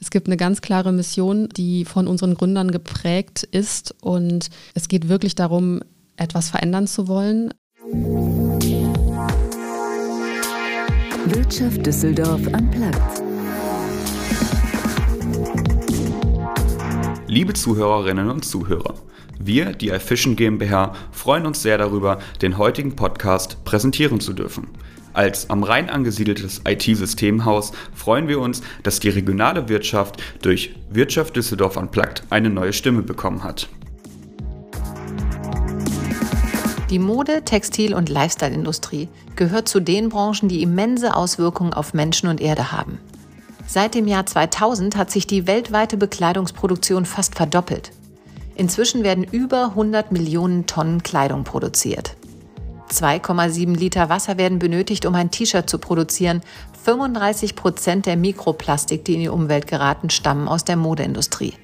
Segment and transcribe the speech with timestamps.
[0.00, 5.08] Es gibt eine ganz klare Mission, die von unseren Gründern geprägt ist und es geht
[5.08, 5.80] wirklich darum,
[6.16, 7.52] etwas verändern zu wollen.
[11.26, 13.22] Wirtschaft Düsseldorf am Platz.
[17.26, 18.94] Liebe Zuhörerinnen und Zuhörer,
[19.40, 24.68] wir, die iFishing GmbH, freuen uns sehr darüber, den heutigen Podcast präsentieren zu dürfen.
[25.12, 31.76] Als am Rhein angesiedeltes IT-Systemhaus freuen wir uns, dass die regionale Wirtschaft durch Wirtschaft Düsseldorf
[31.76, 33.68] Unplugged eine neue Stimme bekommen hat.
[36.90, 42.40] Die Mode-, Textil- und Lifestyle-Industrie gehört zu den Branchen, die immense Auswirkungen auf Menschen und
[42.40, 42.98] Erde haben.
[43.66, 47.92] Seit dem Jahr 2000 hat sich die weltweite Bekleidungsproduktion fast verdoppelt.
[48.54, 52.16] Inzwischen werden über 100 Millionen Tonnen Kleidung produziert.
[52.90, 56.42] 2,7 Liter Wasser werden benötigt, um ein T-Shirt zu produzieren.
[56.84, 61.54] 35 Prozent der Mikroplastik, die in die Umwelt geraten, stammen aus der Modeindustrie.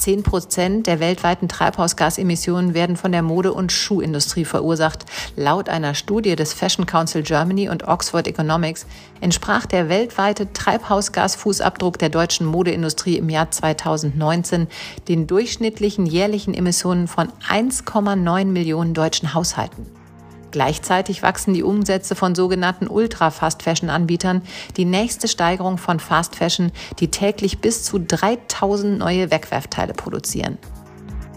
[0.00, 5.04] 10 Prozent der weltweiten Treibhausgasemissionen werden von der Mode- und Schuhindustrie verursacht.
[5.36, 8.86] Laut einer Studie des Fashion Council Germany und Oxford Economics
[9.20, 14.68] entsprach der weltweite Treibhausgasfußabdruck der deutschen Modeindustrie im Jahr 2019
[15.08, 19.99] den durchschnittlichen jährlichen Emissionen von 1,9 Millionen deutschen Haushalten.
[20.50, 24.42] Gleichzeitig wachsen die Umsätze von sogenannten Ultra-Fast-Fashion-Anbietern,
[24.76, 30.58] die nächste Steigerung von Fast Fashion, die täglich bis zu 3000 neue Wegwerfteile produzieren.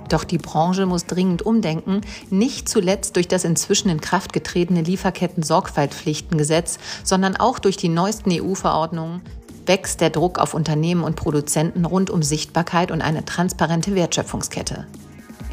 [0.10, 6.78] Doch die Branche muss dringend umdenken, nicht zuletzt durch das inzwischen in Kraft getretene Lieferketten-Sorgfaltspflichtengesetz,
[7.04, 9.22] sondern auch durch die neuesten EU-Verordnungen
[9.66, 14.86] wächst der Druck auf Unternehmen und Produzenten rund um Sichtbarkeit und eine transparente Wertschöpfungskette.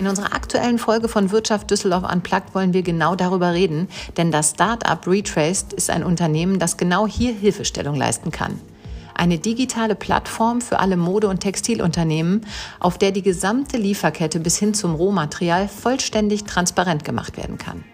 [0.01, 4.53] In unserer aktuellen Folge von Wirtschaft Düsseldorf Unplugged wollen wir genau darüber reden, denn das
[4.53, 8.59] Startup Retraced ist ein Unternehmen, das genau hier Hilfestellung leisten kann.
[9.13, 12.47] Eine digitale Plattform für alle Mode- und Textilunternehmen,
[12.79, 17.85] auf der die gesamte Lieferkette bis hin zum Rohmaterial vollständig transparent gemacht werden kann.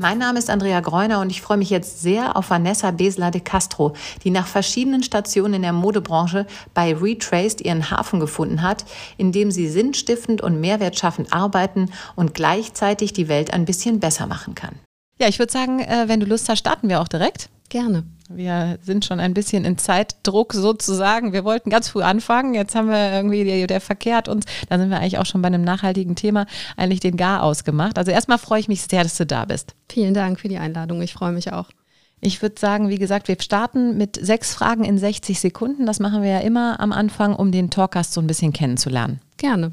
[0.00, 3.40] Mein Name ist Andrea Greuner und ich freue mich jetzt sehr auf Vanessa Besler de
[3.40, 8.84] Castro, die nach verschiedenen Stationen in der Modebranche bei Retraced ihren Hafen gefunden hat,
[9.16, 14.54] in dem sie sinnstiftend und mehrwertschaffend arbeiten und gleichzeitig die Welt ein bisschen besser machen
[14.54, 14.76] kann.
[15.20, 17.48] Ja, ich würde sagen, äh, wenn du Lust hast, starten wir auch direkt.
[17.68, 18.04] Gerne.
[18.30, 21.32] Wir sind schon ein bisschen in Zeitdruck sozusagen.
[21.32, 22.54] Wir wollten ganz früh anfangen.
[22.54, 25.42] Jetzt haben wir irgendwie, der, der Verkehr hat uns, da sind wir eigentlich auch schon
[25.42, 26.46] bei einem nachhaltigen Thema,
[26.76, 27.98] eigentlich den Gar ausgemacht.
[27.98, 29.74] Also erstmal freue ich mich sehr, dass du da bist.
[29.90, 31.00] Vielen Dank für die Einladung.
[31.02, 31.70] Ich freue mich auch.
[32.20, 35.86] Ich würde sagen, wie gesagt, wir starten mit sechs Fragen in 60 Sekunden.
[35.86, 39.20] Das machen wir ja immer am Anfang, um den Talkcast so ein bisschen kennenzulernen.
[39.36, 39.72] Gerne.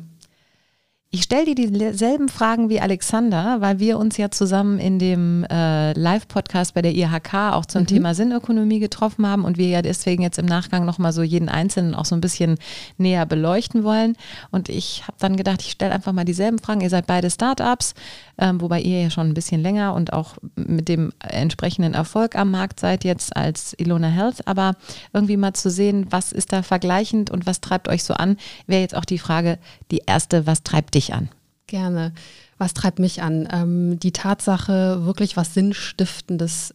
[1.15, 5.93] Ich stelle dir dieselben Fragen wie Alexander, weil wir uns ja zusammen in dem äh,
[5.93, 7.87] Live-Podcast bei der IHK auch zum mhm.
[7.87, 11.95] Thema Sinnökonomie getroffen haben und wir ja deswegen jetzt im Nachgang nochmal so jeden Einzelnen
[11.95, 12.57] auch so ein bisschen
[12.97, 14.17] näher beleuchten wollen.
[14.51, 16.81] Und ich habe dann gedacht, ich stelle einfach mal dieselben Fragen.
[16.81, 17.93] Ihr seid beide Startups,
[18.37, 22.51] ähm, wobei ihr ja schon ein bisschen länger und auch mit dem entsprechenden Erfolg am
[22.51, 24.45] Markt seid jetzt als Ilona Health.
[24.49, 24.73] Aber
[25.13, 28.35] irgendwie mal zu sehen, was ist da vergleichend und was treibt euch so an,
[28.67, 29.59] wäre jetzt auch die Frage,
[29.91, 31.29] die erste, was treibt dich dich an?
[31.67, 32.13] Gerne.
[32.57, 33.47] Was treibt mich an?
[33.51, 36.73] Ähm, die Tatsache, wirklich was Sinnstiftendes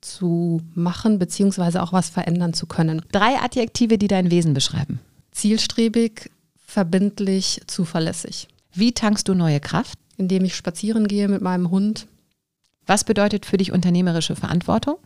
[0.00, 3.02] zu machen, beziehungsweise auch was verändern zu können.
[3.12, 5.00] Drei Adjektive, die dein Wesen beschreiben.
[5.32, 8.48] Zielstrebig, verbindlich, zuverlässig.
[8.72, 9.98] Wie tankst du neue Kraft?
[10.16, 12.06] Indem ich spazieren gehe mit meinem Hund.
[12.86, 14.96] Was bedeutet für dich unternehmerische Verantwortung?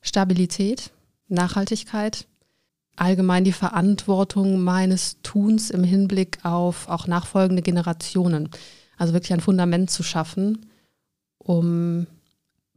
[0.00, 0.90] Stabilität,
[1.28, 2.26] Nachhaltigkeit,
[2.96, 8.48] allgemein die Verantwortung meines Tuns im Hinblick auf auch nachfolgende Generationen.
[8.98, 10.66] Also wirklich ein Fundament zu schaffen,
[11.38, 12.06] um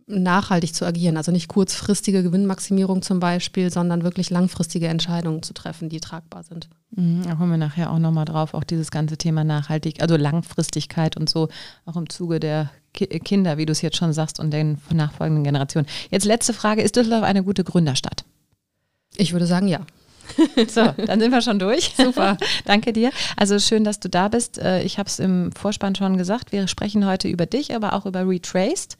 [0.09, 1.17] nachhaltig zu agieren.
[1.17, 6.67] Also nicht kurzfristige Gewinnmaximierung zum Beispiel, sondern wirklich langfristige Entscheidungen zu treffen, die tragbar sind.
[6.91, 11.15] Mhm, da kommen wir nachher auch nochmal drauf, auch dieses ganze Thema Nachhaltig, also Langfristigkeit
[11.15, 11.49] und so,
[11.85, 15.87] auch im Zuge der Kinder, wie du es jetzt schon sagst, und den nachfolgenden Generationen.
[16.09, 18.25] Jetzt letzte Frage, ist Düsseldorf eine gute Gründerstadt?
[19.15, 19.81] Ich würde sagen, ja.
[20.67, 21.93] So, dann sind wir schon durch.
[21.97, 23.11] Super, danke dir.
[23.37, 24.57] Also schön, dass du da bist.
[24.57, 28.05] Äh, ich habe es im Vorspann schon gesagt, wir sprechen heute über dich, aber auch
[28.05, 28.97] über Retraced.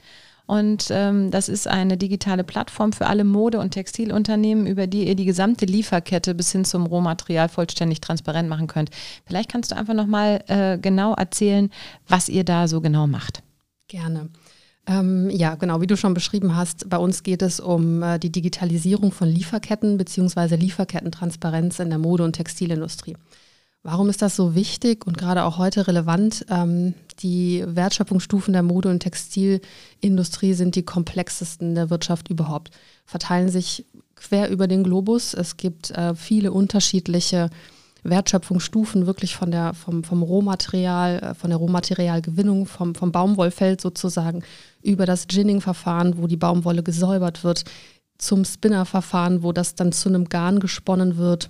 [0.50, 5.15] Und ähm, das ist eine digitale Plattform für alle Mode- und Textilunternehmen, über die ihr
[5.15, 8.89] die gesamte Lieferkette bis hin zum Rohmaterial vollständig transparent machen könnt.
[9.27, 11.69] Vielleicht kannst du einfach nochmal äh, genau erzählen,
[12.07, 13.44] was ihr da so genau macht.
[13.88, 14.30] Gerne.
[14.89, 18.31] Ähm, ja, genau, wie du schon beschrieben hast, bei uns geht es um äh, die
[18.31, 20.56] Digitalisierung von Lieferketten bzw.
[20.56, 23.15] Lieferkettentransparenz in der Mode- und Textilindustrie.
[23.83, 26.44] Warum ist das so wichtig und gerade auch heute relevant?
[26.50, 32.71] Ähm, die Wertschöpfungsstufen der Mode- und Textilindustrie sind die komplexesten der Wirtschaft überhaupt,
[33.06, 33.85] verteilen sich
[34.15, 35.35] quer über den Globus.
[35.35, 37.51] Es gibt äh, viele unterschiedliche
[38.03, 44.44] Wertschöpfungsstufen, wirklich von der, vom, vom Rohmaterial, äh, von der Rohmaterialgewinnung, vom, vom Baumwollfeld sozusagen,
[44.81, 47.66] über das Ginning-Verfahren, wo die Baumwolle gesäubert wird,
[48.18, 51.50] zum Spinner-Verfahren, wo das dann zu einem Garn gesponnen wird.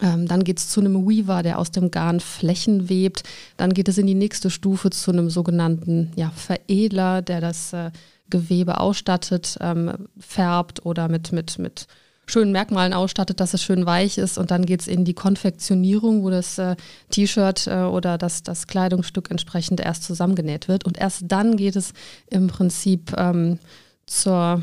[0.00, 3.22] Ähm, dann geht es zu einem Weaver, der aus dem Garn Flächen webt.
[3.56, 7.90] Dann geht es in die nächste Stufe zu einem sogenannten ja, Veredler, der das äh,
[8.30, 11.86] Gewebe ausstattet, ähm, färbt oder mit, mit, mit
[12.26, 14.38] schönen Merkmalen ausstattet, dass es schön weich ist.
[14.38, 16.76] Und dann geht es in die Konfektionierung, wo das äh,
[17.10, 20.84] T-Shirt äh, oder das, das Kleidungsstück entsprechend erst zusammengenäht wird.
[20.84, 21.92] Und erst dann geht es
[22.30, 23.58] im Prinzip ähm,
[24.06, 24.62] zur,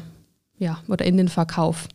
[0.57, 1.87] ja, oder in den Verkauf.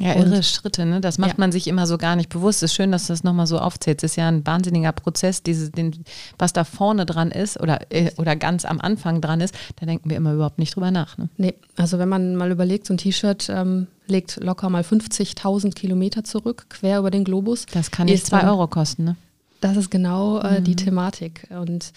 [0.00, 1.00] Ja, irre Schritte, ne?
[1.00, 1.36] Das macht ja.
[1.38, 2.64] man sich immer so gar nicht bewusst.
[2.64, 4.02] Es ist schön, dass du das nochmal so aufzählst.
[4.02, 6.04] Es ist ja ein wahnsinniger Prozess, diese, den,
[6.36, 10.10] was da vorne dran ist oder, äh, oder ganz am Anfang dran ist, da denken
[10.10, 11.16] wir immer überhaupt nicht drüber nach.
[11.16, 11.28] Ne?
[11.36, 16.24] Nee, also wenn man mal überlegt, so ein T-Shirt ähm, legt locker mal 50.000 Kilometer
[16.24, 17.66] zurück, quer über den Globus.
[17.72, 19.16] Das kann nicht zwei Euro kosten, ne?
[19.60, 20.64] Das ist genau äh, mhm.
[20.64, 21.46] die Thematik.
[21.50, 21.92] Und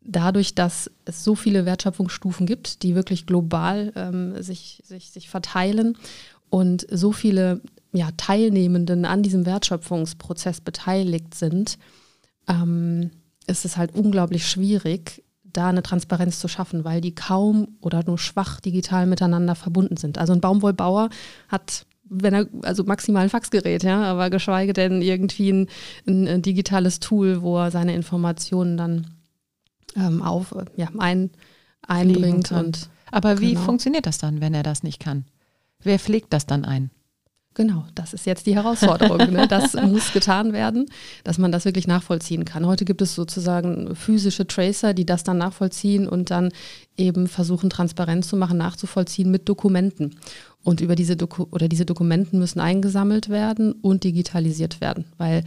[0.00, 5.96] dadurch, dass es so viele Wertschöpfungsstufen gibt, die wirklich global ähm, sich, sich, sich verteilen
[6.50, 7.60] und so viele
[7.92, 11.78] ja, Teilnehmenden an diesem Wertschöpfungsprozess beteiligt sind,
[12.48, 13.10] ähm,
[13.46, 18.18] ist es halt unglaublich schwierig, da eine Transparenz zu schaffen, weil die kaum oder nur
[18.18, 20.18] schwach digital miteinander verbunden sind.
[20.18, 21.10] Also ein Baumwollbauer
[21.48, 25.68] hat wenn er, also maximal ein Faxgerät, ja, aber geschweige denn irgendwie ein,
[26.08, 29.06] ein, ein digitales Tool, wo er seine Informationen dann
[29.96, 31.30] ähm, auf, ja, ein,
[31.86, 32.50] einbringt.
[32.50, 33.64] Und, aber wie genau.
[33.64, 35.24] funktioniert das dann, wenn er das nicht kann?
[35.82, 36.90] Wer pflegt das dann ein?
[37.60, 39.18] Genau, das ist jetzt die Herausforderung.
[39.32, 39.46] ne?
[39.46, 40.86] Das muss getan werden,
[41.24, 42.64] dass man das wirklich nachvollziehen kann.
[42.64, 46.52] Heute gibt es sozusagen physische Tracer, die das dann nachvollziehen und dann
[46.96, 50.16] eben versuchen, Transparenz zu machen, nachzuvollziehen mit Dokumenten.
[50.62, 55.44] Und über diese Doku oder diese Dokumenten müssen eingesammelt werden und digitalisiert werden, weil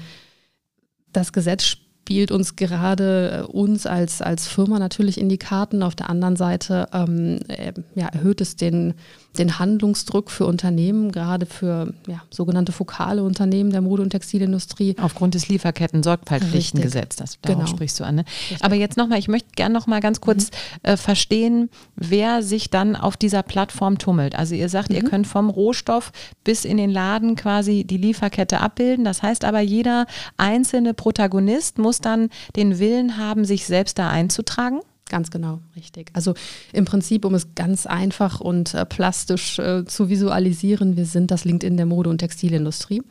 [1.13, 1.77] das Gesetz
[2.13, 5.81] spielt uns gerade äh, uns als, als Firma natürlich in die Karten.
[5.81, 8.94] Auf der anderen Seite ähm, äh, ja, erhöht es den,
[9.39, 14.95] den Handlungsdruck für Unternehmen, gerade für ja, sogenannte fokale Unternehmen der Mode- und Textilindustrie.
[15.01, 17.75] Aufgrund des Lieferketten-Sorgfaltspflichtengesetzes, das darauf genau.
[17.75, 18.13] sprichst du an.
[18.13, 18.25] Ne?
[18.60, 20.89] Aber jetzt nochmal, ich möchte gerne nochmal ganz kurz mhm.
[20.92, 24.36] äh, verstehen, wer sich dann auf dieser Plattform tummelt.
[24.36, 24.98] Also ihr sagt, mhm.
[24.98, 26.12] ihr könnt vom Rohstoff
[26.44, 29.04] bis in den Laden quasi die Lieferkette abbilden.
[29.04, 30.06] Das heißt aber, jeder
[30.38, 34.80] einzelne Protagonist muss dann den Willen haben, sich selbst da einzutragen?
[35.10, 36.10] Ganz genau, richtig.
[36.14, 36.34] Also
[36.72, 41.46] im Prinzip, um es ganz einfach und äh, plastisch äh, zu visualisieren, wir sind das
[41.46, 43.04] LinkedIn der Mode- und Textilindustrie.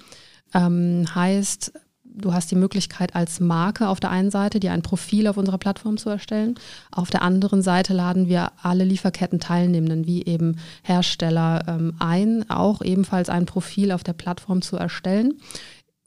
[0.54, 1.72] Ähm, heißt,
[2.04, 5.58] du hast die Möglichkeit als Marke auf der einen Seite, dir ein Profil auf unserer
[5.58, 6.56] Plattform zu erstellen.
[6.90, 13.28] Auf der anderen Seite laden wir alle Lieferketten-Teilnehmenden, wie eben Hersteller, ähm, ein, auch ebenfalls
[13.28, 15.34] ein Profil auf der Plattform zu erstellen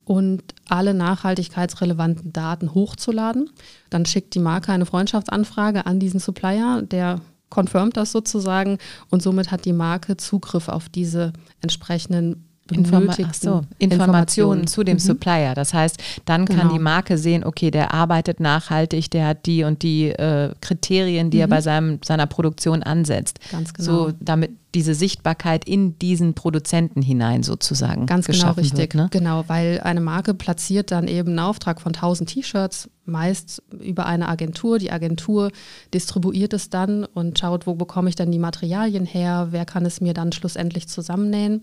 [0.05, 3.49] und alle nachhaltigkeitsrelevanten Daten hochzuladen.
[3.89, 8.77] Dann schickt die Marke eine Freundschaftsanfrage an diesen Supplier, der confirmt das sozusagen
[9.09, 14.99] und somit hat die Marke Zugriff auf diese entsprechenden Informa so, Informationen, zu dem mhm.
[14.99, 15.53] Supplier.
[15.53, 16.61] Das heißt, dann genau.
[16.61, 21.29] kann die Marke sehen, okay, der arbeitet nachhaltig, der hat die und die äh, Kriterien,
[21.29, 21.41] die mhm.
[21.41, 23.39] er bei seinem, seiner Produktion ansetzt.
[23.51, 24.07] Ganz genau.
[24.07, 28.07] So, damit diese Sichtbarkeit in diesen Produzenten hinein sozusagen.
[28.07, 28.93] Ganz genau richtig.
[28.93, 29.07] Wird, ne?
[29.09, 34.27] Genau, weil eine Marke platziert dann eben einen Auftrag von 1000 T-Shirts, meist über eine
[34.27, 34.77] Agentur.
[34.77, 35.51] Die Agentur
[35.93, 40.01] distribuiert es dann und schaut, wo bekomme ich dann die Materialien her, wer kann es
[40.01, 41.61] mir dann schlussendlich zusammennähen.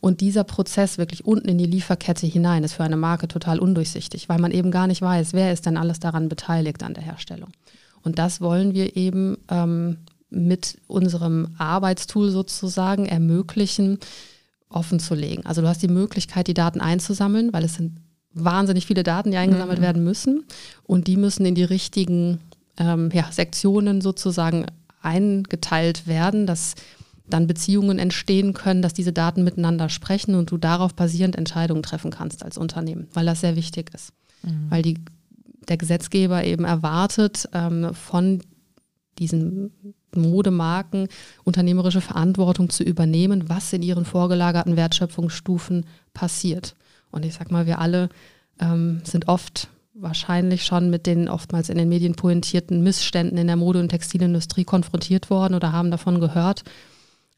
[0.00, 4.28] Und dieser Prozess wirklich unten in die Lieferkette hinein ist für eine Marke total undurchsichtig,
[4.28, 7.50] weil man eben gar nicht weiß, wer ist denn alles daran beteiligt an der Herstellung.
[8.02, 9.98] Und das wollen wir eben ähm,
[10.30, 13.98] mit unserem Arbeitstool sozusagen ermöglichen,
[14.68, 15.46] offen zu legen.
[15.46, 17.96] Also du hast die Möglichkeit, die Daten einzusammeln, weil es sind
[18.32, 19.82] wahnsinnig viele Daten, die eingesammelt mhm.
[19.82, 20.44] werden müssen.
[20.84, 22.40] Und die müssen in die richtigen
[22.78, 24.66] ähm, ja, Sektionen sozusagen
[25.00, 26.46] eingeteilt werden.
[26.46, 26.74] Das
[27.28, 32.10] dann Beziehungen entstehen können, dass diese Daten miteinander sprechen und du darauf basierend Entscheidungen treffen
[32.10, 34.12] kannst als Unternehmen, weil das sehr wichtig ist.
[34.42, 34.66] Mhm.
[34.70, 34.98] Weil die,
[35.68, 38.40] der Gesetzgeber eben erwartet ähm, von
[39.18, 39.72] diesen
[40.14, 41.08] Modemarken
[41.44, 46.76] unternehmerische Verantwortung zu übernehmen, was in ihren vorgelagerten Wertschöpfungsstufen passiert.
[47.10, 48.08] Und ich sag mal, wir alle
[48.60, 53.56] ähm, sind oft wahrscheinlich schon mit den oftmals in den Medien pointierten Missständen in der
[53.56, 56.64] Mode- und Textilindustrie konfrontiert worden oder haben davon gehört.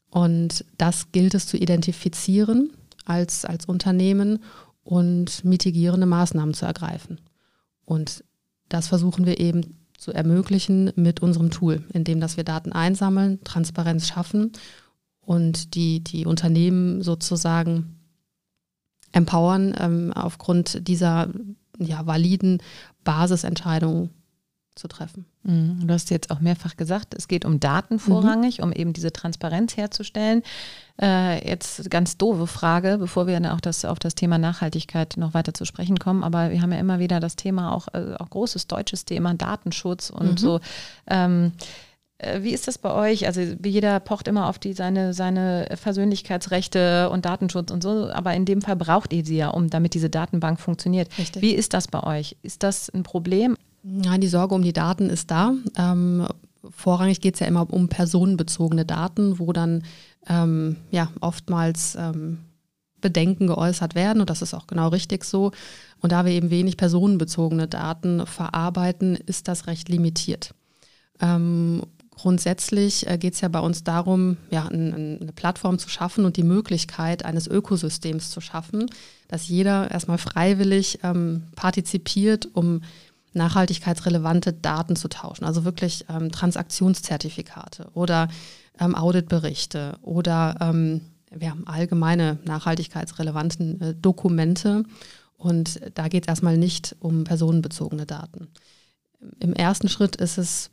[0.09, 2.71] Und das gilt es zu identifizieren
[3.05, 4.39] als, als Unternehmen
[4.83, 7.19] und mitigierende Maßnahmen zu ergreifen.
[7.85, 8.23] Und
[8.69, 14.07] das versuchen wir eben zu ermöglichen mit unserem Tool, indem dass wir Daten einsammeln, Transparenz
[14.07, 14.53] schaffen
[15.19, 17.99] und die, die Unternehmen sozusagen
[19.11, 21.29] empowern, ähm, aufgrund dieser
[21.79, 22.61] ja, validen
[23.03, 24.09] Basisentscheidungen
[24.79, 25.25] zu treffen.
[25.43, 25.85] Mhm.
[25.85, 28.63] Du hast jetzt auch mehrfach gesagt, es geht um Daten vorrangig, mhm.
[28.63, 30.41] um eben diese Transparenz herzustellen.
[30.99, 35.33] Äh, jetzt ganz doofe Frage, bevor wir dann auch das, auf das Thema Nachhaltigkeit noch
[35.33, 36.23] weiter zu sprechen kommen.
[36.23, 40.09] Aber wir haben ja immer wieder das Thema, auch, äh, auch großes deutsches Thema, Datenschutz
[40.09, 40.37] und mhm.
[40.37, 40.59] so.
[41.07, 41.51] Ähm,
[42.19, 43.25] äh, wie ist das bei euch?
[43.25, 48.45] Also jeder pocht immer auf die, seine, seine Persönlichkeitsrechte und Datenschutz und so, aber in
[48.45, 51.17] dem Fall braucht ihr sie ja, um damit diese Datenbank funktioniert.
[51.17, 51.41] Richtig.
[51.41, 52.35] Wie ist das bei euch?
[52.43, 53.57] Ist das ein Problem?
[53.83, 55.53] Nein, die Sorge um die Daten ist da.
[55.75, 56.27] Ähm,
[56.69, 59.83] vorrangig geht es ja immer um personenbezogene Daten, wo dann
[60.27, 62.39] ähm, ja oftmals ähm,
[63.01, 65.51] Bedenken geäußert werden und das ist auch genau richtig so.
[66.01, 70.53] Und da wir eben wenig personenbezogene Daten verarbeiten, ist das recht limitiert.
[71.21, 71.83] Ähm,
[72.21, 76.35] Grundsätzlich äh, geht es ja bei uns darum, ja, ein, eine Plattform zu schaffen und
[76.35, 78.87] die Möglichkeit eines Ökosystems zu schaffen,
[79.29, 82.81] dass jeder erstmal freiwillig ähm, partizipiert, um
[83.39, 85.45] nachhaltigkeitsrelevante Daten zu tauschen.
[85.45, 88.27] Also wirklich ähm, Transaktionszertifikate oder
[88.79, 91.01] ähm, Auditberichte oder ähm,
[91.39, 94.83] ja, allgemeine nachhaltigkeitsrelevanten äh, Dokumente.
[95.37, 98.49] Und da geht es erstmal nicht um personenbezogene Daten.
[99.39, 100.69] Im ersten Schritt ist es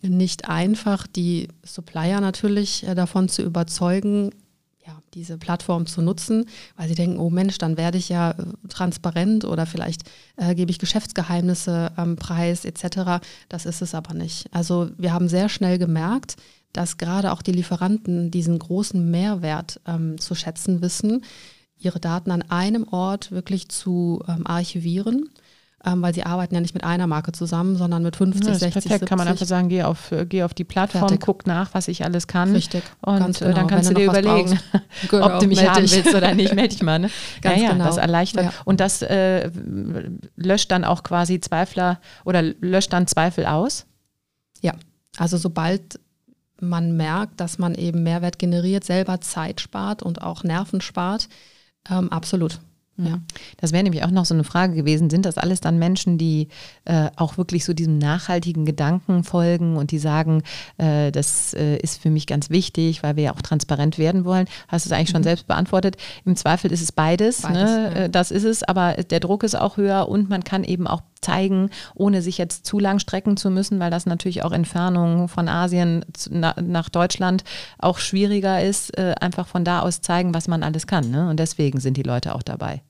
[0.00, 4.30] nicht einfach, die Supplier natürlich äh, davon zu überzeugen,
[4.88, 8.44] ja, diese Plattform zu nutzen, weil sie denken, oh Mensch, dann werde ich ja äh,
[8.68, 10.02] transparent oder vielleicht
[10.36, 13.22] äh, gebe ich Geschäftsgeheimnisse ähm, preis etc.
[13.50, 14.46] Das ist es aber nicht.
[14.50, 16.36] Also wir haben sehr schnell gemerkt,
[16.72, 21.22] dass gerade auch die Lieferanten diesen großen Mehrwert ähm, zu schätzen wissen,
[21.78, 25.28] ihre Daten an einem Ort wirklich zu ähm, archivieren
[25.88, 28.72] ähm, weil sie arbeiten ja nicht mit einer Marke zusammen, sondern mit 50, ja, 60,
[28.72, 28.88] perfekt.
[28.90, 29.08] 70.
[29.08, 31.20] kann man einfach sagen, geh auf, geh auf die Plattform, Fertig.
[31.20, 32.52] guck nach, was ich alles kann.
[32.52, 32.82] Richtig.
[33.00, 33.56] Und äh, genau.
[33.56, 34.58] dann kannst Wenn du dir überlegen,
[35.10, 35.26] genau.
[35.26, 35.92] ob du mich haben dich.
[35.92, 36.98] willst oder nicht, melde dich mal.
[36.98, 37.10] Ne?
[37.42, 37.84] Ganz ja, genau.
[37.84, 38.44] das erleichtert.
[38.44, 38.52] Ja.
[38.64, 39.50] Und das äh,
[40.36, 43.86] löscht dann auch quasi Zweifler oder löscht dann Zweifel aus?
[44.60, 44.74] Ja,
[45.16, 46.00] also sobald
[46.60, 51.28] man merkt, dass man eben Mehrwert generiert, selber Zeit spart und auch Nerven spart,
[51.88, 52.60] ähm, absolut.
[53.06, 53.20] Ja.
[53.58, 55.08] Das wäre nämlich auch noch so eine Frage gewesen.
[55.08, 56.48] Sind das alles dann Menschen, die
[56.84, 60.42] äh, auch wirklich so diesem nachhaltigen Gedanken folgen und die sagen,
[60.78, 64.46] äh, das äh, ist für mich ganz wichtig, weil wir ja auch transparent werden wollen?
[64.66, 65.24] Hast du es eigentlich schon mhm.
[65.24, 65.96] selbst beantwortet?
[66.24, 67.42] Im Zweifel ist es beides.
[67.42, 67.92] beides ne?
[67.94, 68.00] ja.
[68.02, 71.02] Äh, das ist es, aber der Druck ist auch höher und man kann eben auch
[71.20, 75.48] zeigen, ohne sich jetzt zu lang strecken zu müssen, weil das natürlich auch Entfernungen von
[75.48, 77.44] Asien nach Deutschland
[77.78, 81.10] auch schwieriger ist, äh, einfach von da aus zeigen, was man alles kann.
[81.10, 81.28] Ne?
[81.28, 82.82] Und deswegen sind die Leute auch dabei.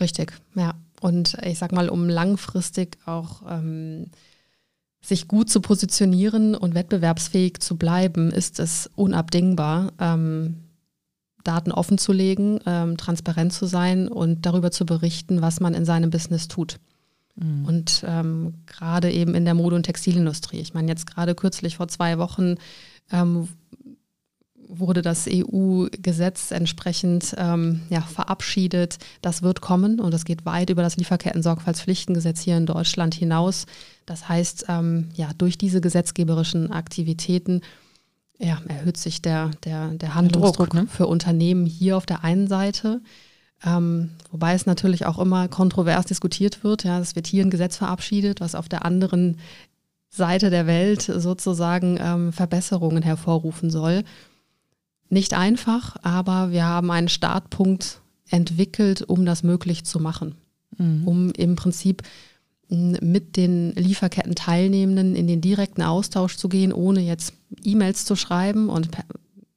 [0.00, 0.74] Richtig, ja.
[1.00, 4.06] Und ich sag mal, um langfristig auch ähm,
[5.00, 10.62] sich gut zu positionieren und wettbewerbsfähig zu bleiben, ist es unabdingbar, ähm,
[11.44, 15.84] Daten offen zu legen, ähm, transparent zu sein und darüber zu berichten, was man in
[15.84, 16.80] seinem Business tut.
[17.36, 17.64] Mhm.
[17.66, 20.58] Und ähm, gerade eben in der Mode- und Textilindustrie.
[20.58, 22.56] Ich meine, jetzt gerade kürzlich vor zwei Wochen
[23.12, 23.48] ähm,
[24.68, 28.98] wurde das EU-Gesetz entsprechend ähm, ja, verabschiedet.
[29.22, 33.66] Das wird kommen und das geht weit über das Lieferketten-Sorgfaltspflichtengesetz hier in Deutschland hinaus.
[34.06, 37.62] Das heißt, ähm, ja, durch diese gesetzgeberischen Aktivitäten
[38.38, 40.86] ja, erhöht sich der, der, der Handlungsdruck Druck, ne?
[40.88, 43.00] für Unternehmen hier auf der einen Seite.
[43.64, 46.84] Ähm, wobei es natürlich auch immer kontrovers diskutiert wird.
[46.84, 49.38] Ja, es wird hier ein Gesetz verabschiedet, was auf der anderen
[50.10, 54.04] Seite der Welt sozusagen ähm, Verbesserungen hervorrufen soll.
[55.08, 60.34] Nicht einfach, aber wir haben einen Startpunkt entwickelt, um das möglich zu machen.
[60.76, 61.06] Mhm.
[61.06, 62.02] Um im Prinzip
[62.68, 67.32] mit den Lieferketten-Teilnehmenden in den direkten Austausch zu gehen, ohne jetzt
[67.62, 69.04] E-Mails zu schreiben und per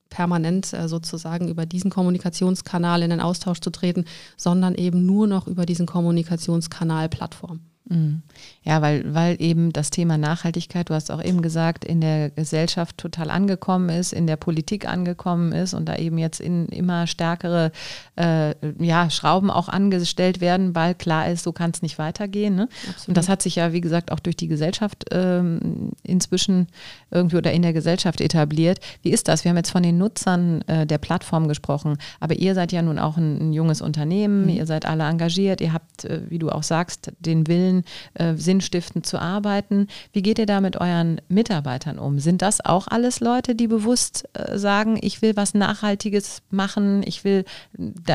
[0.09, 4.05] permanent äh, sozusagen über diesen Kommunikationskanal in den Austausch zu treten,
[4.37, 7.59] sondern eben nur noch über diesen Kommunikationskanal Plattform.
[7.89, 8.21] Mhm.
[8.63, 12.99] Ja, weil, weil eben das Thema Nachhaltigkeit, du hast auch eben gesagt, in der Gesellschaft
[12.99, 17.71] total angekommen ist, in der Politik angekommen ist und da eben jetzt in immer stärkere
[18.15, 22.55] äh, ja, Schrauben auch angestellt werden, weil klar ist, so kann es nicht weitergehen.
[22.55, 22.69] Ne?
[23.07, 26.67] Und das hat sich ja, wie gesagt, auch durch die Gesellschaft ähm, inzwischen
[27.09, 28.79] irgendwie oder in der Gesellschaft etabliert.
[29.01, 29.43] Wie ist das?
[29.43, 32.99] Wir haben jetzt von den Nutzern äh, der Plattform gesprochen, aber ihr seid ja nun
[32.99, 34.49] auch ein, ein junges Unternehmen, mhm.
[34.49, 37.78] ihr seid alle engagiert, ihr habt, äh, wie du auch sagst, den Willen,
[38.13, 39.87] äh, sinnstiftend zu arbeiten.
[40.13, 42.19] Wie geht ihr da mit euren Mitarbeitern um?
[42.19, 47.23] Sind das auch alles Leute, die bewusst äh, sagen, ich will was Nachhaltiges machen, ich
[47.23, 47.45] will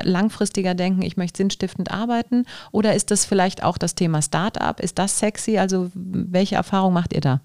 [0.05, 2.47] langfristiger denken, ich möchte sinnstiftend arbeiten?
[2.73, 4.79] Oder ist das vielleicht auch das Thema Startup?
[4.81, 5.59] Ist das sexy?
[5.59, 7.41] Also welche Erfahrung macht ihr da?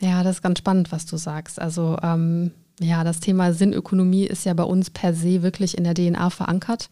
[0.00, 1.60] Ja, das ist ganz spannend, was du sagst.
[1.60, 2.50] Also ähm,
[2.80, 6.90] Ja, das Thema Sinnökonomie ist ja bei uns per se wirklich in der DNA verankert,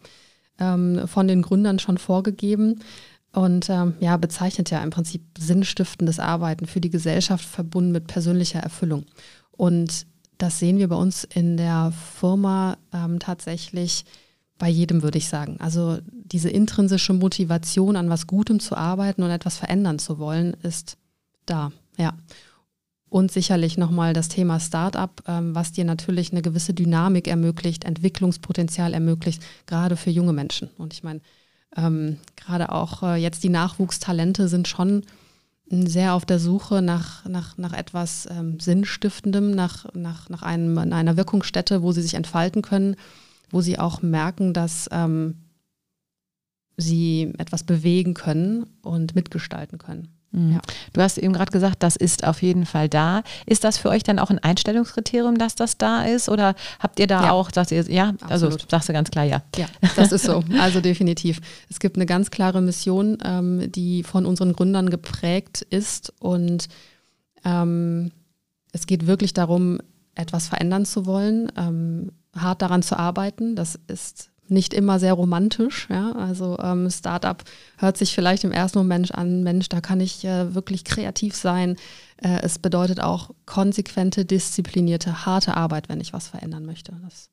[0.59, 2.79] ähm, von den Gründern schon vorgegeben
[3.33, 8.59] und ähm, ja, bezeichnet ja im Prinzip sinnstiftendes Arbeiten für die Gesellschaft verbunden mit persönlicher
[8.59, 9.05] Erfüllung.
[9.51, 10.05] Und
[10.37, 14.05] das sehen wir bei uns in der Firma ähm, tatsächlich
[14.57, 15.57] bei jedem, würde ich sagen.
[15.59, 20.97] Also diese intrinsische Motivation, an was Gutem zu arbeiten und etwas verändern zu wollen, ist
[21.45, 22.13] da, ja.
[23.09, 28.93] Und sicherlich nochmal das Thema Startup, ähm, was dir natürlich eine gewisse Dynamik ermöglicht, Entwicklungspotenzial
[28.93, 30.69] ermöglicht, gerade für junge Menschen.
[30.77, 31.21] Und ich meine,
[31.75, 35.03] ähm, gerade auch äh, jetzt die Nachwuchstalente sind schon
[35.71, 41.15] sehr auf der Suche nach, nach, nach etwas ähm, Sinnstiftendem, nach, nach, nach einem, einer
[41.15, 42.97] Wirkungsstätte, wo sie sich entfalten können,
[43.51, 45.35] wo sie auch merken, dass ähm,
[46.75, 50.09] sie etwas bewegen können und mitgestalten können.
[50.31, 50.53] Mhm.
[50.53, 50.61] Ja.
[50.93, 53.23] Du hast eben gerade gesagt, das ist auf jeden Fall da.
[53.45, 56.29] Ist das für euch dann auch ein Einstellungskriterium, dass das da ist?
[56.29, 57.31] Oder habt ihr da ja.
[57.31, 58.53] auch, sagt ihr, ja, also Absolut.
[58.53, 59.41] also sagst du ganz klar ja.
[59.57, 60.43] Ja, das ist so.
[60.59, 61.39] Also definitiv.
[61.69, 66.67] Es gibt eine ganz klare Mission, ähm, die von unseren Gründern geprägt ist und
[67.43, 68.11] ähm,
[68.71, 69.79] es geht wirklich darum,
[70.15, 73.55] etwas verändern zu wollen, ähm, hart daran zu arbeiten.
[73.55, 75.87] Das ist nicht immer sehr romantisch.
[75.89, 76.11] Ja?
[76.13, 77.43] Also ähm, Startup
[77.77, 81.77] hört sich vielleicht im ersten Moment an, Mensch, da kann ich äh, wirklich kreativ sein.
[82.17, 86.93] Äh, es bedeutet auch konsequente, disziplinierte, harte Arbeit, wenn ich was verändern möchte.
[87.03, 87.29] Das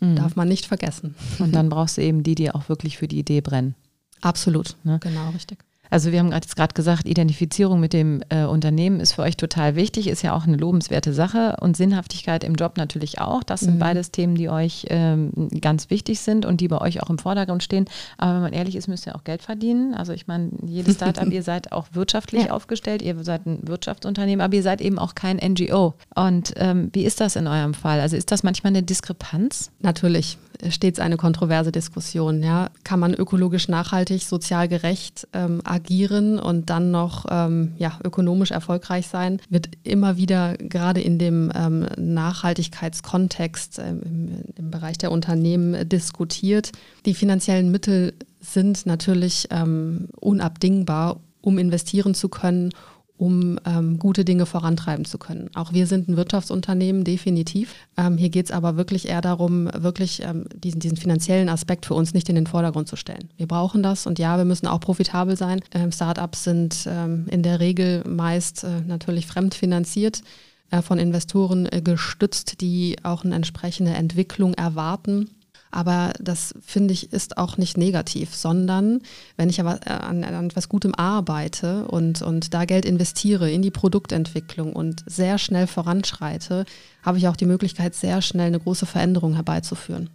[0.00, 0.16] mhm.
[0.16, 1.14] darf man nicht vergessen.
[1.38, 3.74] Und dann brauchst du eben die, die auch wirklich für die Idee brennen.
[4.22, 4.98] Absolut, ne?
[5.02, 5.58] genau, richtig.
[5.90, 9.76] Also wir haben jetzt gerade gesagt, Identifizierung mit dem äh, Unternehmen ist für euch total
[9.76, 13.42] wichtig, ist ja auch eine lobenswerte Sache und Sinnhaftigkeit im Job natürlich auch.
[13.42, 13.80] Das sind mhm.
[13.80, 17.62] beides Themen, die euch ähm, ganz wichtig sind und die bei euch auch im Vordergrund
[17.62, 17.86] stehen.
[18.18, 19.94] Aber wenn man ehrlich ist, müsst ihr auch Geld verdienen.
[19.94, 22.50] Also ich meine, jedes Startup, ihr seid auch wirtschaftlich ja.
[22.50, 25.94] aufgestellt, ihr seid ein Wirtschaftsunternehmen, aber ihr seid eben auch kein NGO.
[26.14, 28.00] Und ähm, wie ist das in eurem Fall?
[28.00, 29.70] Also ist das manchmal eine Diskrepanz?
[29.80, 30.38] Natürlich
[30.70, 32.42] stets eine kontroverse Diskussion.
[32.42, 32.70] Ja?
[32.84, 39.06] Kann man ökologisch nachhaltig, sozial gerecht ähm, agieren und dann noch ähm, ja, ökonomisch erfolgreich
[39.08, 39.40] sein?
[39.48, 46.72] Wird immer wieder gerade in dem ähm, Nachhaltigkeitskontext ähm, im, im, Bereich der Unternehmen diskutiert.
[47.04, 52.72] Die finanziellen Mittel sind natürlich ähm, unabdingbar, um investieren zu können
[53.18, 55.50] um ähm, gute Dinge vorantreiben zu können.
[55.54, 57.74] Auch wir sind ein Wirtschaftsunternehmen, definitiv.
[57.96, 61.94] Ähm, hier geht es aber wirklich eher darum, wirklich ähm, diesen, diesen finanziellen Aspekt für
[61.94, 63.30] uns nicht in den Vordergrund zu stellen.
[63.36, 65.60] Wir brauchen das und ja, wir müssen auch profitabel sein.
[65.72, 70.22] Ähm, Startups sind ähm, in der Regel meist äh, natürlich fremdfinanziert
[70.70, 75.30] äh, von Investoren äh, gestützt, die auch eine entsprechende Entwicklung erwarten
[75.70, 79.00] aber das finde ich ist auch nicht negativ, sondern
[79.36, 83.62] wenn ich aber äh, an, an etwas Gutem arbeite und, und da Geld investiere in
[83.62, 86.64] die Produktentwicklung und sehr schnell voranschreite,
[87.02, 90.10] habe ich auch die Möglichkeit, sehr schnell eine große Veränderung herbeizuführen.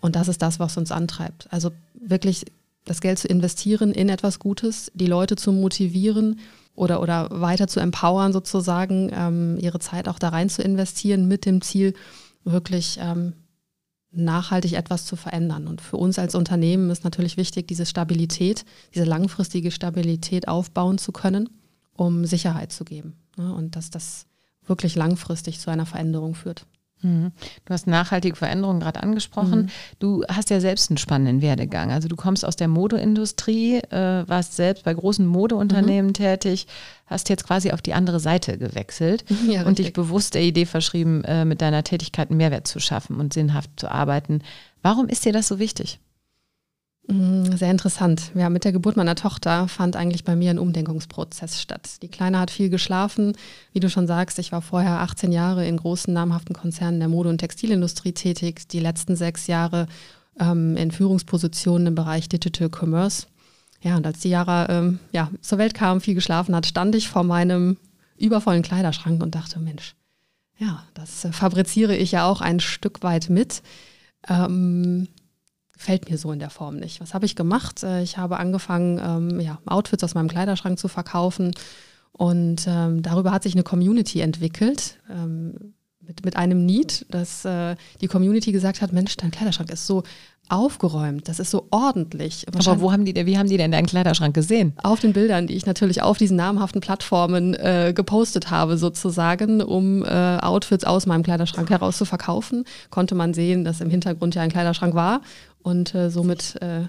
[0.00, 1.48] Und das ist das, was uns antreibt.
[1.50, 2.44] Also wirklich
[2.84, 6.40] das Geld zu investieren in etwas Gutes, die Leute zu motivieren
[6.74, 11.44] oder, oder weiter zu empowern, sozusagen, ähm, ihre Zeit auch da rein zu investieren mit
[11.44, 11.94] dem Ziel,
[12.44, 13.34] wirklich ähm,
[14.10, 15.66] nachhaltig etwas zu verändern.
[15.66, 21.12] Und für uns als Unternehmen ist natürlich wichtig, diese Stabilität, diese langfristige Stabilität aufbauen zu
[21.12, 21.48] können,
[21.92, 23.16] um Sicherheit zu geben.
[23.36, 23.52] Ne?
[23.54, 24.26] Und dass das
[24.66, 26.66] wirklich langfristig zu einer Veränderung führt.
[27.02, 27.32] Mhm.
[27.64, 29.62] Du hast nachhaltige Veränderungen gerade angesprochen.
[29.62, 29.68] Mhm.
[29.98, 31.92] Du hast ja selbst einen spannenden Werdegang.
[31.92, 36.14] Also du kommst aus der Modeindustrie, äh, warst selbst bei großen Modeunternehmen mhm.
[36.14, 36.66] tätig,
[37.06, 41.24] hast jetzt quasi auf die andere Seite gewechselt ja, und dich bewusst der Idee verschrieben,
[41.24, 44.42] äh, mit deiner Tätigkeit einen Mehrwert zu schaffen und sinnhaft zu arbeiten.
[44.82, 46.00] Warum ist dir das so wichtig?
[47.08, 48.32] Mm, sehr interessant.
[48.34, 52.02] Ja, mit der Geburt meiner Tochter fand eigentlich bei mir ein Umdenkungsprozess statt.
[52.02, 53.34] Die Kleine hat viel geschlafen.
[53.72, 57.30] Wie du schon sagst, ich war vorher 18 Jahre in großen namhaften Konzernen der Mode-
[57.30, 59.86] und Textilindustrie tätig, die letzten sechs Jahre
[60.38, 63.26] ähm, in Führungspositionen im Bereich Digital Commerce.
[63.80, 67.08] Ja, und als die Jahre ähm, ja, zur Welt kam, viel geschlafen hat, stand ich
[67.08, 67.78] vor meinem
[68.18, 69.94] übervollen Kleiderschrank und dachte, Mensch,
[70.58, 73.62] ja, das äh, fabriziere ich ja auch ein Stück weit mit.
[74.28, 75.08] Ähm,
[75.78, 77.00] fällt mir so in der Form nicht.
[77.00, 77.82] Was habe ich gemacht?
[77.84, 81.54] Äh, ich habe angefangen, ähm, ja, Outfits aus meinem Kleiderschrank zu verkaufen
[82.12, 84.98] und ähm, darüber hat sich eine Community entwickelt.
[85.08, 85.74] Ähm,
[86.08, 90.02] mit, mit einem Need, dass äh, die Community gesagt hat, Mensch, dein Kleiderschrank ist so
[90.48, 92.46] aufgeräumt, das ist so ordentlich.
[92.48, 94.72] Aber wo haben die, wie haben die denn deinen Kleiderschrank gesehen?
[94.82, 100.02] Auf den Bildern, die ich natürlich auf diesen namhaften Plattformen äh, gepostet habe, sozusagen, um
[100.04, 104.42] äh, Outfits aus meinem Kleiderschrank heraus zu verkaufen, konnte man sehen, dass im Hintergrund ja
[104.42, 105.20] ein Kleiderschrank war
[105.62, 106.86] und äh, somit äh,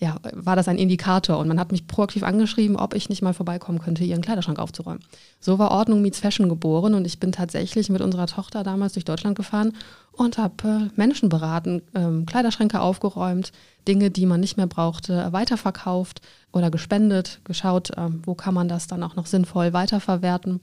[0.00, 3.34] ja, war das ein Indikator und man hat mich proaktiv angeschrieben, ob ich nicht mal
[3.34, 5.02] vorbeikommen könnte, ihren Kleiderschrank aufzuräumen.
[5.40, 9.04] So war Ordnung Meets Fashion geboren und ich bin tatsächlich mit unserer Tochter damals durch
[9.04, 9.74] Deutschland gefahren
[10.12, 13.50] und habe äh, Menschen beraten, ähm, Kleiderschränke aufgeräumt,
[13.88, 16.20] Dinge, die man nicht mehr brauchte, weiterverkauft
[16.52, 20.60] oder gespendet, geschaut, ähm, wo kann man das dann auch noch sinnvoll weiterverwerten.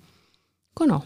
[0.75, 1.03] Genau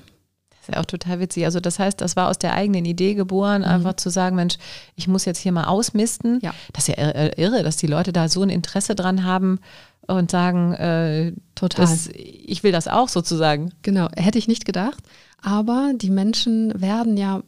[0.70, 1.46] ist ja auch total witzig.
[1.46, 3.68] Also das heißt, das war aus der eigenen Idee geboren, mhm.
[3.68, 4.56] einfach zu sagen, Mensch,
[4.96, 6.40] ich muss jetzt hier mal ausmisten.
[6.42, 6.54] Ja.
[6.74, 9.60] Das ist ja irre, dass die Leute da so ein Interesse dran haben
[10.08, 11.86] und sagen, äh, total.
[11.86, 13.72] Das, ich will das auch sozusagen.
[13.82, 15.04] Genau, hätte ich nicht gedacht.
[15.42, 17.42] Aber die Menschen werden ja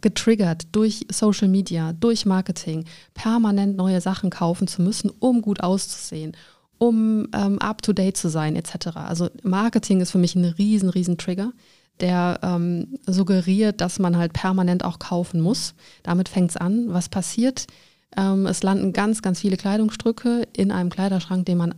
[0.00, 6.36] getriggert durch Social Media, durch Marketing, permanent neue Sachen kaufen zu müssen, um gut auszusehen,
[6.78, 8.88] um ähm, up-to-date zu sein, etc.
[8.94, 11.52] Also Marketing ist für mich ein riesen, riesen Trigger
[12.00, 15.74] der ähm, suggeriert, dass man halt permanent auch kaufen muss.
[16.02, 16.86] Damit fängt es an.
[16.88, 17.66] Was passiert?
[18.16, 21.74] Ähm, es landen ganz, ganz viele Kleidungsstücke in einem Kleiderschrank, den man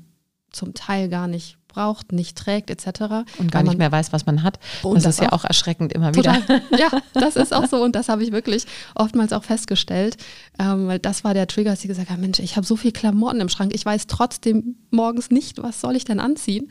[0.50, 3.26] zum Teil gar nicht braucht, nicht trägt etc.
[3.38, 4.58] Und gar nicht mehr weiß, was man hat.
[4.82, 6.34] Und das, das ist ja auch erschreckend immer wieder.
[6.40, 6.62] Total.
[6.78, 10.16] Ja, das ist auch so und das habe ich wirklich oftmals auch festgestellt,
[10.58, 12.92] ähm, weil das war der Trigger, dass sie gesagt haben, Mensch, ich habe so viel
[12.92, 16.70] Klamotten im Schrank, ich weiß trotzdem morgens nicht, was soll ich denn anziehen.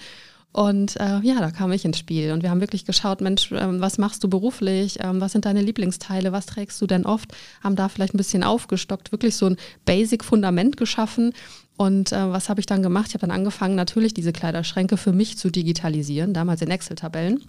[0.54, 3.80] Und äh, ja, da kam ich ins Spiel und wir haben wirklich geschaut, Mensch, äh,
[3.82, 4.98] was machst du beruflich?
[5.02, 6.32] Ähm, was sind deine Lieblingsteile?
[6.32, 7.32] Was trägst du denn oft?
[7.64, 11.34] Haben da vielleicht ein bisschen aufgestockt, wirklich so ein Basic-Fundament geschaffen.
[11.78, 13.10] Und äh, was habe ich dann gemacht?
[13.10, 17.44] Ich habe dann angefangen, natürlich diese Kleiderschränke für mich zu digitalisieren, damals in Excel-Tabellen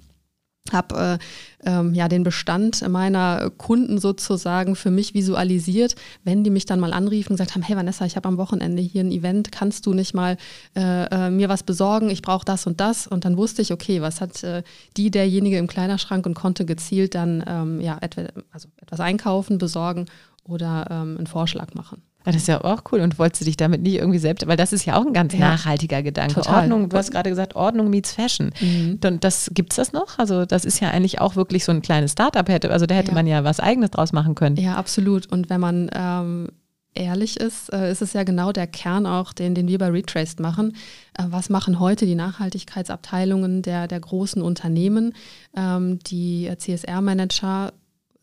[0.73, 1.19] habe
[1.65, 5.95] äh, ähm, ja den Bestand meiner Kunden sozusagen für mich visualisiert,
[6.25, 8.83] wenn die mich dann mal anriefen und gesagt haben, hey Vanessa, ich habe am Wochenende
[8.83, 10.37] hier ein Event, kannst du nicht mal
[10.77, 12.11] äh, äh, mir was besorgen?
[12.11, 13.07] Ich brauche das und das.
[13.07, 14.63] Und dann wusste ich, okay, was hat äh,
[14.97, 20.07] die derjenige im Kleiderschrank und konnte gezielt dann ähm, ja etwa, also etwas einkaufen, besorgen
[20.45, 22.03] oder ähm, einen Vorschlag machen.
[22.25, 23.01] Das ist ja auch cool.
[23.01, 25.33] Und wolltest du dich damit nicht irgendwie selbst, weil das ist ja auch ein ganz
[25.33, 26.35] ja, nachhaltiger Gedanke.
[26.35, 26.63] Total.
[26.63, 28.51] Ordnung, du hast gerade gesagt, Ordnung meets Fashion.
[28.61, 29.01] Mhm.
[29.03, 30.19] Und das gibt es das noch?
[30.19, 32.71] Also das ist ja eigentlich auch wirklich so ein kleines Startup hätte.
[32.71, 33.15] Also da hätte ja.
[33.15, 34.57] man ja was eigenes draus machen können.
[34.57, 35.27] Ja, absolut.
[35.33, 36.49] Und wenn man ähm,
[36.95, 40.41] ehrlich ist, äh, ist es ja genau der Kern auch, den, den wir bei Retraced
[40.41, 40.77] machen.
[41.15, 45.15] Äh, was machen heute die Nachhaltigkeitsabteilungen der, der großen Unternehmen?
[45.57, 47.73] Ähm, die CSR-Manager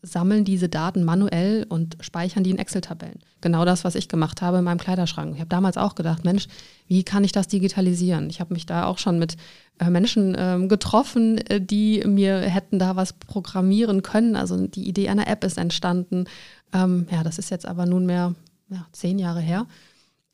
[0.06, 3.20] sammeln diese Daten manuell und speichern die in Excel-Tabellen.
[3.40, 5.34] Genau das, was ich gemacht habe in meinem Kleiderschrank.
[5.34, 6.46] Ich habe damals auch gedacht, Mensch,
[6.86, 8.30] wie kann ich das digitalisieren?
[8.30, 9.36] Ich habe mich da auch schon mit
[9.78, 14.36] äh, Menschen ähm, getroffen, äh, die mir hätten da was programmieren können.
[14.36, 16.24] Also die Idee einer App ist entstanden.
[16.72, 18.34] Ähm, ja, das ist jetzt aber nunmehr
[18.68, 19.66] ja, zehn Jahre her.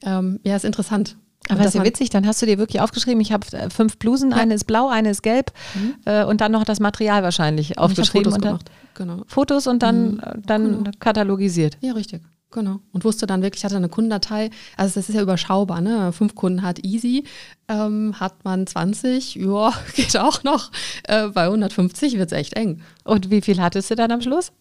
[0.04, 1.16] Ähm, ja, ist interessant.
[1.48, 3.98] Aber das ist ja witzig, dann hast du dir wirklich aufgeschrieben, ich habe äh, fünf
[3.98, 4.36] Blusen, ja.
[4.36, 5.94] eine ist blau, eine ist gelb mhm.
[6.04, 8.32] äh, und dann noch das Material wahrscheinlich aufgeschrieben.
[8.32, 9.22] Und Fotos und dann, genau.
[9.26, 10.20] Fotos und dann, mhm.
[10.20, 10.90] Äh, dann genau.
[10.98, 11.78] katalogisiert.
[11.80, 12.22] Ja, richtig.
[12.52, 12.80] Genau.
[12.92, 16.12] Und wusste dann wirklich, hatte eine Kundendatei, also das ist ja überschaubar, ne?
[16.12, 17.24] Fünf Kunden hat easy,
[17.68, 20.70] ähm, hat man 20, ja, geht auch noch.
[21.04, 22.82] Äh, bei 150 wird es echt eng.
[23.04, 24.52] Und wie viel hattest du dann am Schluss?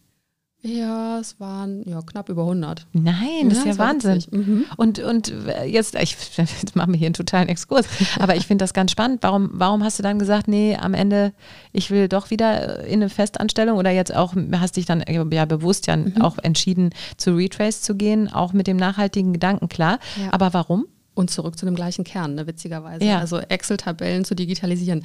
[0.64, 2.86] Ja, es waren ja, knapp über 100.
[2.94, 4.24] Nein, das ja, ist ja Wahnsinn.
[4.30, 4.66] Mhm.
[4.78, 5.34] Und, und
[5.66, 7.88] jetzt, ich jetzt machen wir hier einen totalen Exkurs,
[8.20, 9.24] aber ich finde das ganz spannend.
[9.24, 11.34] Warum, warum hast du dann gesagt, nee, am Ende,
[11.72, 15.88] ich will doch wieder in eine Festanstellung oder jetzt auch, hast dich dann ja bewusst
[15.88, 16.22] ja mhm.
[16.22, 19.98] auch entschieden, zu Retrace zu gehen, auch mit dem nachhaltigen Gedanken, klar.
[20.22, 20.32] Ja.
[20.32, 20.86] Aber warum?
[21.16, 23.04] Und zurück zu dem gleichen Kern, ne, witzigerweise.
[23.04, 23.20] Ja.
[23.20, 25.04] Also Excel-Tabellen zu digitalisieren.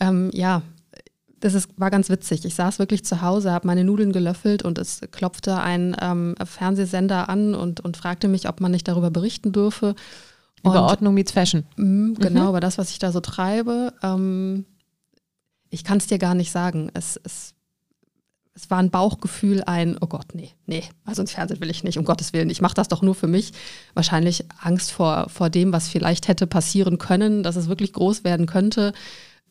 [0.00, 0.62] Ähm, ja,
[1.40, 2.44] das ist, war ganz witzig.
[2.44, 7.28] Ich saß wirklich zu Hause, habe meine Nudeln gelöffelt und es klopfte ein ähm, Fernsehsender
[7.28, 9.94] an und, und fragte mich, ob man nicht darüber berichten dürfe.
[10.62, 11.64] Über und, Ordnung meets Fashion.
[11.76, 12.48] Mh, genau, mhm.
[12.50, 13.92] über das, was ich da so treibe.
[14.02, 14.64] Ähm,
[15.68, 16.90] ich kann es dir gar nicht sagen.
[16.94, 17.54] Es, es,
[18.54, 21.98] es war ein Bauchgefühl, ein, oh Gott, nee, nee, also ins Fernsehen will ich nicht,
[21.98, 22.48] um Gottes Willen.
[22.48, 23.52] Ich mache das doch nur für mich.
[23.92, 28.46] Wahrscheinlich Angst vor, vor dem, was vielleicht hätte passieren können, dass es wirklich groß werden
[28.46, 28.94] könnte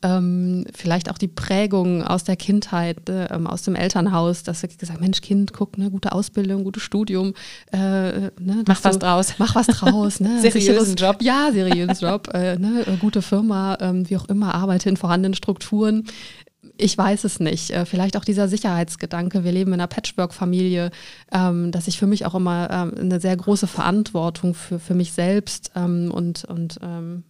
[0.06, 5.02] ähm, vielleicht auch die Prägung aus der Kindheit, äh, aus dem Elternhaus, dass wir gesagt
[5.02, 7.34] Mensch, Kind, guck, ne, gute Ausbildung, gutes Studium.
[7.72, 9.34] Äh, ne, mach was draus.
[9.40, 10.20] Mach was draus.
[10.20, 11.18] Ne, seriösen Job.
[11.22, 12.30] Ja, seriösen Job.
[12.34, 16.04] Äh, ne, gute Firma, ähm, wie auch immer, arbeite in vorhandenen Strukturen.
[16.78, 17.72] Ich weiß es nicht.
[17.72, 19.44] Äh, vielleicht auch dieser Sicherheitsgedanke.
[19.44, 20.92] Wir leben in einer Patchwork-Familie,
[21.32, 25.14] ähm, dass ich für mich auch immer ähm, eine sehr große Verantwortung für, für mich
[25.14, 27.24] selbst ähm, und, und ähm,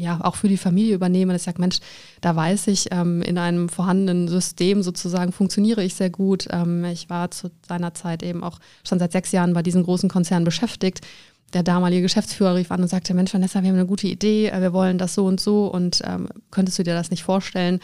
[0.00, 1.78] ja auch für die Familie übernehme, dass ich sage, Mensch,
[2.20, 6.48] da weiß ich, ähm, in einem vorhandenen System sozusagen funktioniere ich sehr gut.
[6.50, 10.08] Ähm, ich war zu seiner Zeit eben auch schon seit sechs Jahren bei diesem großen
[10.08, 11.06] Konzern beschäftigt.
[11.52, 14.60] Der damalige Geschäftsführer rief an und sagte, Mensch, Vanessa, wir haben eine gute Idee, äh,
[14.60, 17.80] wir wollen das so und so und ähm, könntest du dir das nicht vorstellen?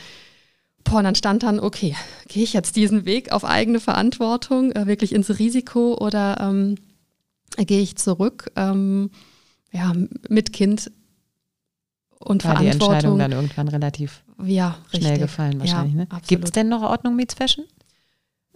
[0.85, 1.97] Boah, und dann stand dann, okay,
[2.29, 6.77] gehe ich jetzt diesen Weg auf eigene Verantwortung, äh, wirklich ins Risiko oder ähm,
[7.57, 8.53] gehe ich zurück?
[8.55, 9.11] Ähm,
[9.73, 9.93] ja,
[10.29, 10.91] mit Kind
[12.19, 12.95] und War die Verantwortung.
[12.95, 15.21] Entscheidung dann irgendwann relativ ja, schnell richtig.
[15.21, 15.95] gefallen wahrscheinlich.
[15.95, 16.23] Ja, ne?
[16.27, 17.65] Gibt es denn noch Ordnung Meets Fashion?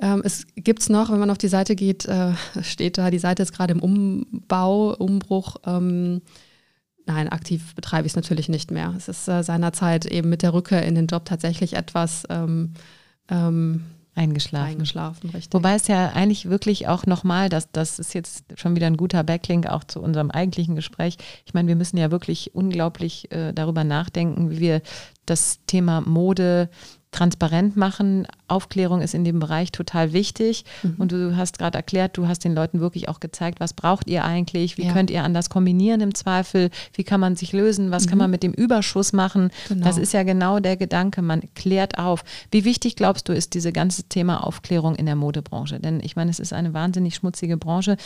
[0.01, 3.19] Ähm, es gibt es noch, wenn man auf die Seite geht, äh, steht da, die
[3.19, 5.57] Seite ist gerade im Umbau, Umbruch.
[5.67, 6.23] Ähm,
[7.07, 8.95] nein, aktiv betreibe ich es natürlich nicht mehr.
[8.97, 12.73] Es ist äh, seinerzeit eben mit der Rückkehr in den Job tatsächlich etwas ähm,
[13.29, 14.73] ähm, Eingeschlafen.
[14.73, 15.55] eingeschlafen, richtig.
[15.55, 19.23] Wobei es ja eigentlich wirklich auch nochmal, das, das ist jetzt schon wieder ein guter
[19.23, 21.17] Backlink auch zu unserem eigentlichen Gespräch.
[21.47, 24.83] Ich meine, wir müssen ja wirklich unglaublich äh, darüber nachdenken, wie wir
[25.27, 26.69] das Thema Mode
[27.13, 28.27] transparent machen.
[28.47, 30.65] Aufklärung ist in dem Bereich total wichtig.
[30.83, 30.95] Mhm.
[30.99, 34.25] Und du hast gerade erklärt, du hast den Leuten wirklich auch gezeigt, was braucht ihr
[34.25, 34.93] eigentlich, wie Ja.
[34.93, 38.43] könnt ihr anders kombinieren im Zweifel, wie kann man sich lösen, was kann man mit
[38.43, 39.45] dem Überschuss machen.
[39.45, 39.51] Mhm.
[39.69, 39.87] Genau.
[39.87, 42.23] Das ist ja genau der Gedanke, man klärt auf.
[42.51, 45.81] Wie wichtig glaubst du, ist dieses ganze Thema Aufklärung in der Modebranche?
[45.81, 47.97] Denn ich meine, es ist eine wahnsinnig schmutzige Branche.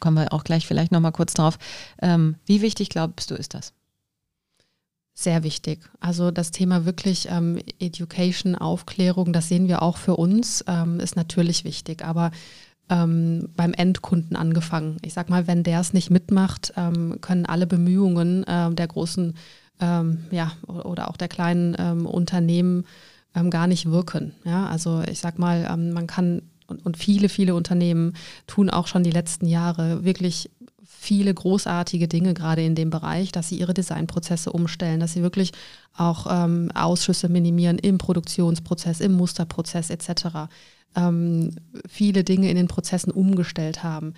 [0.00, 1.58] Kommen wir auch gleich vielleicht nochmal kurz drauf.
[2.00, 3.72] Ähm, wie wichtig glaubst du, ist das?
[5.14, 5.80] Sehr wichtig.
[6.00, 11.16] Also das Thema wirklich ähm, Education, Aufklärung, das sehen wir auch für uns, ähm, ist
[11.16, 12.30] natürlich wichtig, aber
[12.88, 14.96] ähm, beim Endkunden angefangen.
[15.02, 19.34] Ich sag mal, wenn der es nicht mitmacht, ähm, können alle Bemühungen ähm, der großen
[19.80, 22.84] ähm, ja, oder auch der kleinen ähm, Unternehmen
[23.48, 24.34] gar nicht wirken.
[24.44, 28.12] Ja, also ich sag mal, man kann und viele, viele Unternehmen
[28.46, 30.50] tun auch schon die letzten Jahre wirklich
[31.02, 35.50] viele großartige Dinge gerade in dem Bereich, dass sie ihre Designprozesse umstellen, dass sie wirklich
[35.96, 40.48] auch ähm, Ausschüsse minimieren im Produktionsprozess, im Musterprozess etc.
[40.94, 41.56] Ähm,
[41.88, 44.14] viele Dinge in den Prozessen umgestellt haben.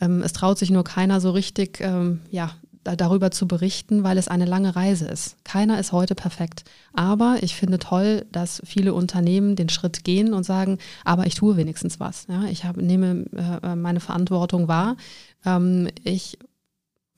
[0.00, 2.50] Ähm, es traut sich nur keiner so richtig, ähm, ja,
[2.84, 5.42] darüber zu berichten, weil es eine lange Reise ist.
[5.44, 6.64] Keiner ist heute perfekt.
[6.92, 11.56] Aber ich finde toll, dass viele Unternehmen den Schritt gehen und sagen, aber ich tue
[11.56, 12.26] wenigstens was.
[12.28, 13.24] Ja, ich habe, nehme
[13.62, 14.96] äh, meine Verantwortung wahr.
[15.44, 16.38] Ähm, ich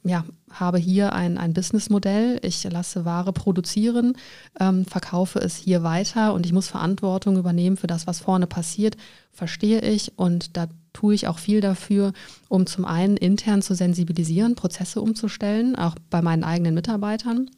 [0.05, 4.17] ja, habe hier ein, ein Businessmodell, ich lasse Ware produzieren,
[4.61, 8.97] ähm, verkaufe es hier weiter und ich muss Verantwortung übernehmen für das, was vorne passiert,
[9.33, 12.13] verstehe ich und da tue ich auch viel dafür,
[12.49, 17.51] um zum einen intern zu sensibilisieren, Prozesse umzustellen, auch bei meinen eigenen Mitarbeitern.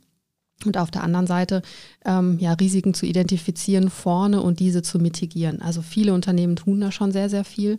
[0.64, 1.62] Und auf der anderen Seite
[2.04, 5.62] ähm, ja, Risiken zu identifizieren vorne und diese zu mitigieren.
[5.62, 7.76] Also viele Unternehmen tun da schon sehr, sehr viel.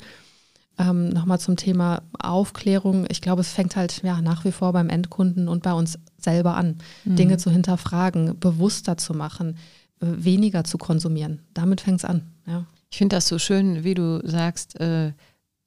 [0.78, 3.06] Ähm, Nochmal zum Thema Aufklärung.
[3.10, 6.56] Ich glaube, es fängt halt ja, nach wie vor beim Endkunden und bei uns selber
[6.56, 9.58] an, Dinge zu hinterfragen, bewusster zu machen,
[10.00, 11.42] äh, weniger zu konsumieren.
[11.54, 12.22] Damit fängt es an.
[12.48, 12.66] Ja.
[12.92, 15.12] Ich finde das so schön, wie du sagst, äh,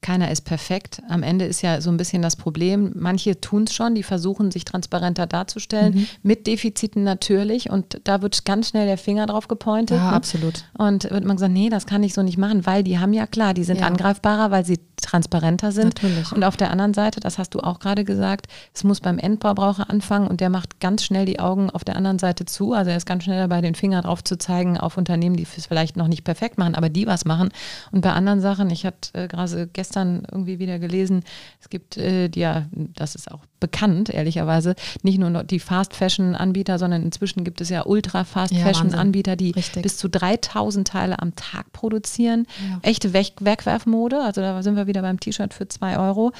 [0.02, 1.00] keiner ist perfekt.
[1.08, 4.50] Am Ende ist ja so ein bisschen das Problem, manche tun es schon, die versuchen
[4.50, 6.06] sich transparenter darzustellen, Mhm.
[6.22, 9.96] mit Defiziten natürlich und da wird ganz schnell der Finger drauf gepointet.
[9.98, 10.16] ja, ne?
[10.16, 10.64] absolut.
[10.76, 13.26] Und wird man gesagt, nee, das kann ich so nicht machen, weil die haben ja
[13.26, 13.86] klar, die sind Ja.
[13.86, 16.02] angreifbarer, weil sie transparenter sind.
[16.02, 16.32] Natürlich.
[16.32, 19.90] Und auf der anderen Seite, das hast du auch gerade gesagt, es muss beim Endverbraucher
[19.90, 22.72] anfangen und der macht ganz schnell die Augen auf der anderen Seite zu.
[22.72, 25.66] Also er ist ganz schnell dabei, den Finger drauf zu zeigen auf Unternehmen, die es
[25.66, 27.50] vielleicht noch nicht perfekt machen, aber die was machen.
[27.90, 29.91] Und bei anderen Sachen, ich hatte äh, gerade gestern
[30.30, 31.24] irgendwie wieder gelesen,
[31.60, 36.78] es gibt äh, ja, das ist auch bekannt, ehrlicherweise, nicht nur die Fast Fashion Anbieter,
[36.78, 38.98] sondern inzwischen gibt es ja Ultra Fast Ja, Fashion Wahnsinn.
[38.98, 39.82] Anbieter, die Richtig.
[39.82, 42.46] bis zu 3000 Teile am Tag produzieren.
[42.68, 42.80] Ja.
[42.82, 46.32] Echte Weg Wegwerfmode, also da sind wir wieder beim T-Shirt für zwei Euro.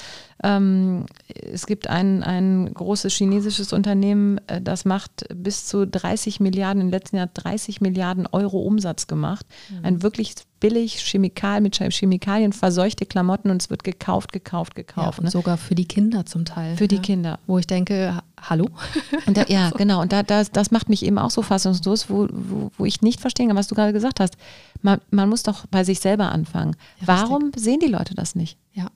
[0.43, 1.07] Ähm,
[1.53, 6.91] es gibt ein, ein großes chinesisches Unternehmen, äh, das macht bis zu 30 Milliarden, im
[6.91, 9.47] letzten Jahr 30 Milliarden Euro Umsatz gemacht.
[9.71, 9.85] Mhm.
[9.85, 15.19] Ein wirklich billig Chemikal, mit Chemikalien verseuchte Klamotten und es wird gekauft, gekauft, Ja, gekauft.
[15.19, 15.31] und ne?
[15.31, 16.77] sogar für die Kinder zum Teil.
[16.77, 17.03] Für die ja.
[17.03, 17.12] Kinder.
[17.47, 18.69] Wo ich denke, ha- hallo?
[19.27, 20.01] Und da, ja, genau.
[20.03, 23.21] Und da, das, das macht mich eben auch so fassungslos, wo, wo, wo ich nicht
[23.21, 24.37] verstehen kann, was du gerade gesagt hast.
[24.81, 26.77] Man, man muss doch bei sich selber anfangen.
[27.01, 28.57] Ja, Warum sehen die Leute das nicht?
[28.73, 28.87] Ja,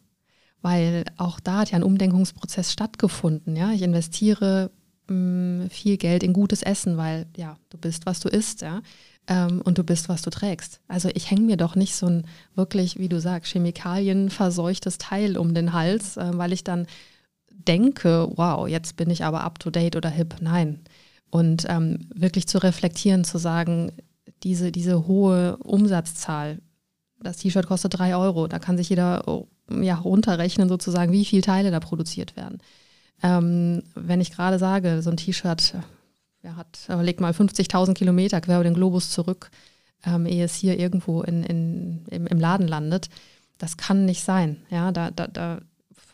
[0.62, 3.56] weil auch da hat ja ein Umdenkungsprozess stattgefunden.
[3.56, 4.70] Ja, ich investiere
[5.08, 8.80] mh, viel Geld in gutes Essen, weil ja, du bist, was du isst, ja,
[9.28, 10.80] ähm, und du bist, was du trägst.
[10.88, 15.54] Also ich hänge mir doch nicht so ein wirklich, wie du sagst, chemikalienverseuchtes Teil um
[15.54, 16.86] den Hals, äh, weil ich dann
[17.66, 20.36] denke, wow, jetzt bin ich aber up to date oder hip.
[20.40, 20.80] Nein.
[21.30, 23.92] Und ähm, wirklich zu reflektieren, zu sagen,
[24.42, 26.58] diese, diese hohe Umsatzzahl,
[27.20, 31.42] das T-Shirt kostet drei Euro, da kann sich jeder oh, ja, runterrechnen sozusagen, wie viele
[31.42, 32.58] Teile da produziert werden.
[33.22, 35.74] Ähm, wenn ich gerade sage, so ein T-Shirt
[36.42, 39.50] ja, hat, äh, leg mal 50.000 Kilometer quer über den Globus zurück,
[40.04, 43.08] ähm, ehe es hier irgendwo in, in, im, im Laden landet,
[43.58, 44.58] das kann nicht sein.
[44.70, 45.60] Ja, da, da, da,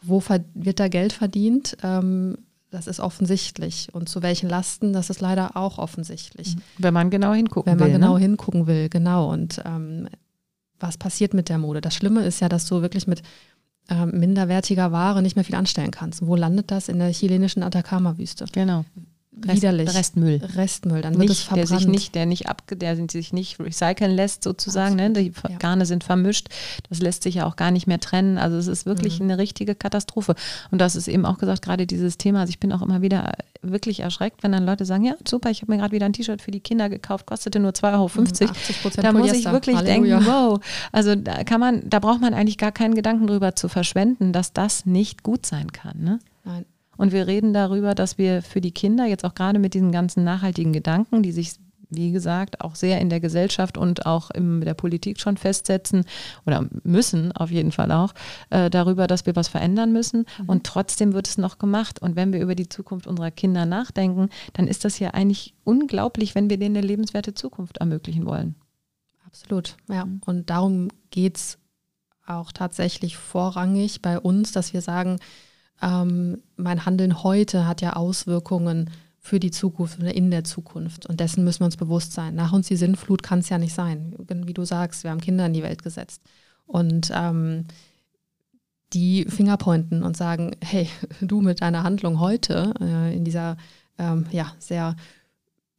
[0.03, 0.23] wo
[0.55, 1.77] wird da Geld verdient?
[1.83, 2.38] Ähm,
[2.71, 3.88] das ist offensichtlich.
[3.93, 6.57] Und zu welchen Lasten, das ist leider auch offensichtlich.
[6.79, 7.95] Wenn man genau hingucken Wenn man will.
[7.95, 8.21] genau ne?
[8.21, 9.31] hingucken will, genau.
[9.31, 10.09] Und ähm,
[10.81, 11.81] was passiert mit der Mode?
[11.81, 13.23] Das Schlimme ist ja, dass du wirklich mit
[13.88, 16.27] äh, minderwertiger Ware nicht mehr viel anstellen kannst.
[16.27, 16.88] Wo landet das?
[16.88, 18.47] In der chilenischen Atacama-Wüste.
[18.53, 18.85] Genau.
[19.45, 19.95] Rest, Widerlich.
[19.95, 20.40] Restmüll.
[20.57, 21.81] Restmüll, dann wird es Nicht, der verbrannt.
[21.81, 24.95] sich nicht, der nicht ab, der sich nicht recyceln lässt sozusagen.
[24.97, 25.11] Ne?
[25.11, 25.57] Die ja.
[25.59, 26.49] Garne sind vermischt.
[26.90, 28.37] Das lässt sich ja auch gar nicht mehr trennen.
[28.37, 29.31] Also es ist wirklich Mhm.
[29.31, 30.35] eine richtige Katastrophe.
[30.71, 32.40] Und das ist eben auch gesagt, gerade dieses Thema.
[32.40, 35.62] Also ich bin auch immer wieder wirklich erschreckt, wenn dann Leute sagen, ja super, ich
[35.62, 38.53] habe mir gerade wieder ein T-Shirt für die Kinder gekauft, kostete nur 2,50 Euro.
[38.53, 39.53] 80% Da muss ich Polyester.
[39.53, 40.18] wirklich Halleluja.
[40.18, 40.61] denken, wow.
[40.92, 44.53] Also da kann man, da braucht man eigentlich gar keinen Gedanken drüber zu verschwenden, dass
[44.53, 45.99] das nicht gut sein kann.
[46.03, 46.18] Ne?
[46.96, 50.24] Und wir reden darüber, dass wir für die Kinder jetzt auch gerade mit diesen ganzen
[50.24, 51.55] nachhaltigen Gedanken, die sich,
[51.88, 56.05] wie gesagt, auch sehr in der Gesellschaft und auch in der Politik schon festsetzen
[56.46, 58.14] oder müssen auf jeden Fall auch,
[58.50, 60.26] äh, darüber, dass wir was verändern müssen.
[60.46, 62.00] Und trotzdem wird es noch gemacht.
[62.00, 66.35] Und wenn wir über die Zukunft unserer Kinder nachdenken, dann ist das ja eigentlich unglaublich,
[66.35, 68.55] wenn wir denen eine lebenswerte Zukunft ermöglichen wollen.
[69.26, 70.05] Absolut, ja.
[70.05, 70.20] Mhm.
[70.26, 71.59] Und darum geht es
[72.26, 75.18] auch tatsächlich vorrangig bei uns, dass wir sagen,
[75.83, 81.07] ähm, mein Handeln heute hat ja Auswirkungen für die Zukunft oder in der Zukunft.
[81.07, 82.35] Und dessen müssen wir uns bewusst sein.
[82.35, 84.14] Nach uns die Sinnflut kann es ja nicht sein.
[84.29, 86.23] Wie du sagst, wir haben Kinder in die Welt gesetzt.
[86.66, 87.66] Und ähm,
[88.92, 90.88] die Fingerpointen und sagen, hey,
[91.21, 93.57] du mit deiner Handlung heute äh, in dieser
[93.99, 94.97] ähm, ja, sehr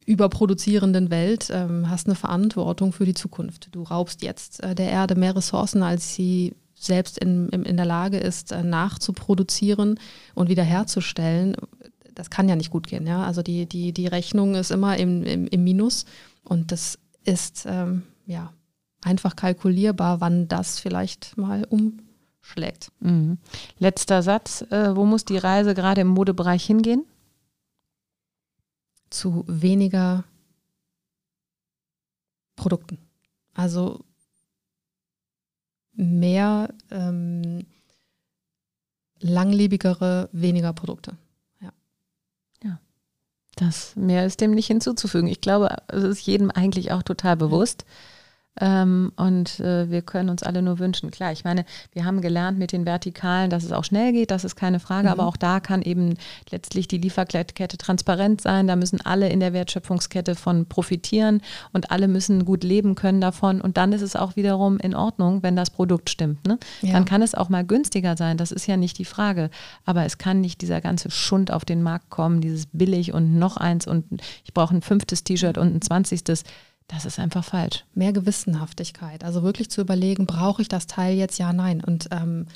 [0.06, 3.74] überproduzierenden Welt ähm, hast eine Verantwortung für die Zukunft.
[3.74, 8.18] Du raubst jetzt äh, der Erde mehr Ressourcen, als sie selbst in, in, der Lage
[8.18, 9.98] ist, äh, nachzuproduzieren
[10.34, 11.56] und wiederherzustellen.
[12.14, 13.06] Das kann ja nicht gut gehen.
[13.06, 13.24] Ja?
[13.24, 16.04] Also die, die, die Rechnung ist immer im, im, im Minus
[16.44, 18.52] und das ist ähm, ja
[19.02, 22.90] einfach kalkulierbar, wann das vielleicht mal umschlägt.
[23.00, 23.38] Mhm.
[23.78, 24.62] Letzter Satz.
[24.70, 27.04] Äh, wo muss die Reise gerade im Modebereich hingehen?
[29.14, 30.24] zu weniger
[32.56, 32.98] Produkten.
[33.54, 34.04] Also
[35.94, 37.66] mehr ähm,
[39.20, 41.16] langlebigere, weniger Produkte.
[43.56, 45.28] Das mehr ist dem nicht hinzuzufügen.
[45.28, 47.84] Ich glaube, es ist jedem eigentlich auch total bewusst.
[48.60, 51.10] Ähm, und äh, wir können uns alle nur wünschen.
[51.10, 54.44] Klar, ich meine, wir haben gelernt mit den Vertikalen, dass es auch schnell geht, das
[54.44, 55.12] ist keine Frage, Mhm.
[55.12, 56.14] aber auch da kann eben
[56.50, 58.68] letztlich die Lieferkette transparent sein.
[58.68, 63.60] Da müssen alle in der Wertschöpfungskette von profitieren und alle müssen gut leben können davon.
[63.60, 66.46] Und dann ist es auch wiederum in Ordnung, wenn das Produkt stimmt.
[66.46, 66.58] Ne?
[66.82, 66.92] Ja.
[66.92, 69.50] Dann kann es auch mal günstiger sein, das ist ja nicht die Frage.
[69.84, 73.56] Aber es kann nicht dieser ganze Schund auf den Markt kommen, dieses billig und noch
[73.56, 74.04] eins und
[74.44, 76.44] ich brauche ein fünftes T-Shirt und ein zwanzigstes.
[76.88, 77.84] Das ist einfach falsch.
[77.94, 79.24] Mehr Gewissenhaftigkeit.
[79.24, 81.38] Also wirklich zu überlegen, brauche ich das Teil jetzt?
[81.38, 81.82] Ja, nein.
[81.82, 82.46] Und ähm,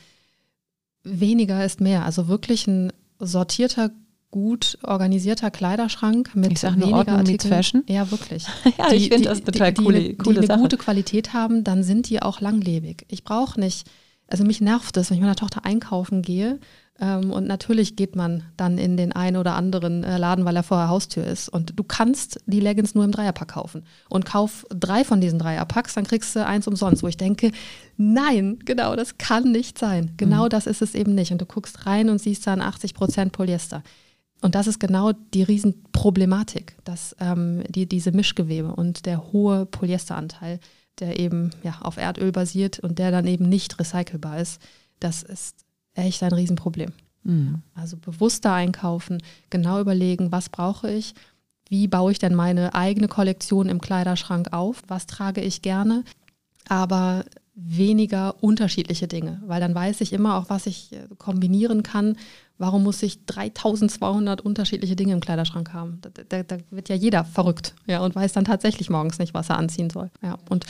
[1.05, 2.05] weniger ist mehr.
[2.05, 3.91] Also wirklich ein sortierter,
[4.31, 7.53] gut organisierter Kleiderschrank mit Ich sag nur weniger Ordnung Artikeln.
[7.53, 7.85] Fashion.
[7.89, 8.45] Ja, wirklich.
[8.79, 10.55] Ja, ich finde das total die, coole- die, coole die Sache.
[10.55, 13.07] eine gute Qualität haben, dann sind die auch langlebig.
[13.09, 13.89] Ich brauche nicht,
[14.27, 16.59] also mich nervt es, wenn ich mit meiner Tochter einkaufen gehe
[17.01, 20.79] und natürlich geht man dann in den einen oder anderen äh, Laden, weil er vor
[20.79, 25.05] der Haustür ist und du kannst die Leggings nur im Dreierpack kaufen und kauf drei
[25.05, 27.53] von diesen Dreierpacks, dann kriegst du eins umsonst, wo ich denke,
[27.97, 30.15] nein, genau, das kann nicht sein.
[30.17, 30.49] Genau Mhm.
[30.49, 33.85] das ist es eben nicht und du guckst rein und siehst dann 80 Prozent Polyester.
[34.41, 40.61] Und das ist genau die Riesenproblematik, dass ähm, die, diese Mischgewebe und der hohe Polyesteranteil,
[40.99, 44.61] der eben ja, auf Erdöl basiert und der dann eben nicht recycelbar ist,
[45.01, 45.65] das ist
[45.99, 46.93] echt ein Riesenproblem.
[47.25, 47.63] Mhm.
[47.75, 51.15] Also bewusster einkaufen, genau überlegen, was brauche ich,
[51.69, 56.05] wie baue ich denn meine eigene Kollektion im Kleiderschrank auf, was trage ich gerne,
[56.69, 57.25] aber
[57.61, 62.17] weniger unterschiedliche Dinge, weil dann weiß ich immer auch, was ich äh, kombinieren kann.
[62.57, 65.99] Warum muss ich 3200 unterschiedliche Dinge im Kleiderschrank haben?
[66.01, 69.51] Da, da, da wird ja jeder verrückt ja, und weiß dann tatsächlich morgens nicht, was
[69.51, 70.11] er anziehen soll.
[70.23, 70.67] Ja, und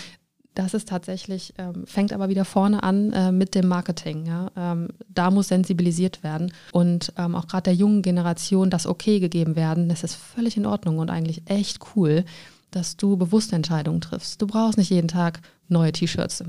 [0.59, 4.27] das ist tatsächlich, ähm, fängt aber wieder vorne an äh, mit dem Marketing.
[4.27, 4.51] Ja?
[4.57, 9.55] Ähm, da muss sensibilisiert werden und ähm, auch gerade der jungen Generation das Okay gegeben
[9.55, 9.89] werden.
[9.89, 12.25] Das ist völlig in Ordnung und eigentlich echt cool,
[12.73, 14.43] dass du bewusste Entscheidungen triffst.
[14.43, 16.43] Du brauchst nicht jeden Tag neue T-Shirts.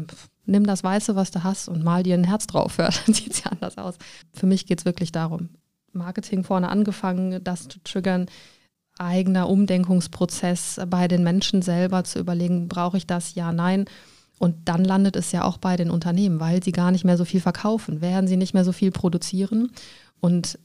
[0.48, 2.78] Nimm das Weiße, was du hast und mal dir ein Herz drauf.
[2.80, 3.96] Ja, dann sieht es ja anders aus.
[4.34, 5.50] Für mich geht es wirklich darum,
[5.94, 8.26] Marketing vorne angefangen, das zu triggern,
[9.00, 13.36] eigener Umdenkungsprozess bei den Menschen selber zu überlegen, brauche ich das?
[13.36, 13.86] Ja, nein.
[14.38, 17.26] Und dann landet es ja auch bei den Unternehmen, weil sie gar nicht mehr so
[17.26, 19.72] viel verkaufen, werden sie nicht mehr so viel produzieren
[20.22, 20.58] und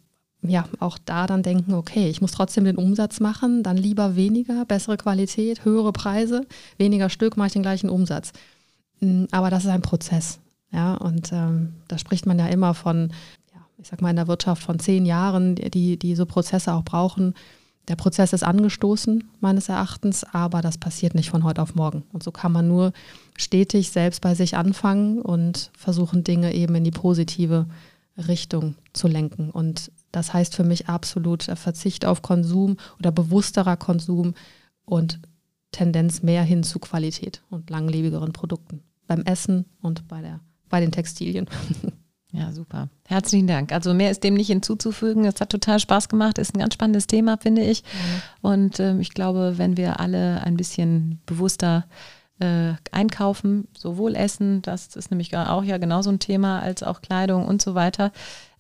[0.47, 4.65] ja, auch da dann denken, okay, ich muss trotzdem den Umsatz machen, dann lieber weniger,
[4.67, 8.33] bessere Qualität, höhere Preise, weniger Stück, mache ich den gleichen Umsatz.
[9.01, 10.39] Mm, Aber das ist ein Prozess.
[10.71, 13.11] Ja, und ähm, da spricht man ja immer von,
[13.55, 16.85] ja, ich sag mal in der Wirtschaft von zehn Jahren, die, die so Prozesse auch
[16.85, 17.35] brauchen.
[17.89, 22.03] Der Prozess ist angestoßen, meines Erachtens, aber das passiert nicht von heute auf morgen.
[22.13, 22.93] Und so kann man nur
[23.37, 27.67] stetig selbst bei sich anfangen und versuchen, Dinge eben in die positive
[28.17, 29.51] Richtung zu lenken.
[29.51, 34.35] Und das heißt für mich absolut Verzicht auf Konsum oder bewussterer Konsum
[34.85, 35.21] und
[35.73, 38.83] Tendenz mehr hin zu Qualität und langlebigeren Produkten.
[39.07, 41.47] Beim Essen und bei, der, bei den Textilien.
[42.35, 42.89] Ja, super.
[43.07, 43.71] Herzlichen Dank.
[43.71, 45.25] Also mehr ist dem nicht hinzuzufügen.
[45.25, 46.39] Es hat total Spaß gemacht.
[46.39, 47.85] Ist ein ganz spannendes Thema, finde ich.
[47.85, 48.23] Mhm.
[48.49, 51.87] Und ähm, ich glaube, wenn wir alle ein bisschen bewusster
[52.41, 57.47] äh, einkaufen, sowohl Essen, das ist nämlich auch ja genauso ein Thema, als auch Kleidung
[57.47, 58.11] und so weiter,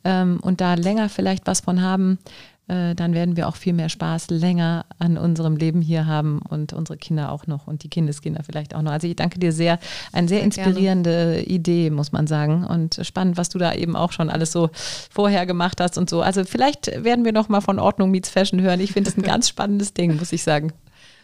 [0.04, 2.18] ähm, und da länger vielleicht was von haben,
[2.66, 6.72] äh, dann werden wir auch viel mehr Spaß länger an unserem Leben hier haben und
[6.72, 8.92] unsere Kinder auch noch und die Kindeskinder vielleicht auch noch.
[8.92, 9.78] Also ich danke dir sehr.
[10.12, 11.42] Eine sehr, sehr inspirierende gerne.
[11.42, 12.64] Idee, muss man sagen.
[12.64, 14.70] Und spannend, was du da eben auch schon alles so
[15.10, 16.22] vorher gemacht hast und so.
[16.22, 18.80] Also vielleicht werden wir noch mal von Ordnung meets Fashion hören.
[18.80, 20.72] Ich finde es ein ganz spannendes Ding, muss ich sagen.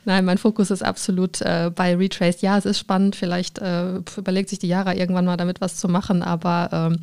[0.04, 2.40] Nein, mein Fokus ist absolut äh, bei Retrace.
[2.40, 3.16] Ja, es ist spannend.
[3.16, 7.00] Vielleicht äh, überlegt sich die Jara irgendwann mal damit was zu machen, aber ähm,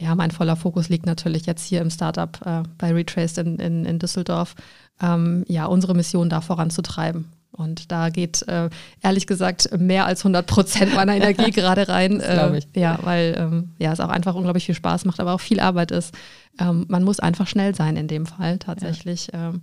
[0.00, 3.84] ja, mein voller Fokus liegt natürlich jetzt hier im Startup äh, bei Retraced in, in,
[3.84, 4.54] in Düsseldorf,
[5.02, 7.26] ähm, ja, unsere Mission da voranzutreiben.
[7.52, 8.70] Und da geht äh,
[9.02, 12.18] ehrlich gesagt mehr als 100 Prozent meiner Energie gerade rein.
[12.18, 12.68] Glaube ich.
[12.74, 15.60] Äh, ja, weil ähm, ja, es auch einfach unglaublich viel Spaß macht, aber auch viel
[15.60, 16.14] Arbeit ist.
[16.58, 19.28] Ähm, man muss einfach schnell sein in dem Fall tatsächlich.
[19.32, 19.50] Ja.
[19.50, 19.60] Ähm,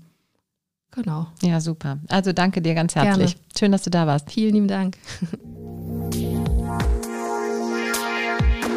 [0.91, 1.27] genau.
[1.41, 1.97] Ja, super.
[2.09, 3.33] Also danke dir ganz herzlich.
[3.35, 3.47] Gerne.
[3.57, 4.31] Schön, dass du da warst.
[4.31, 4.97] Vielen lieben Dank.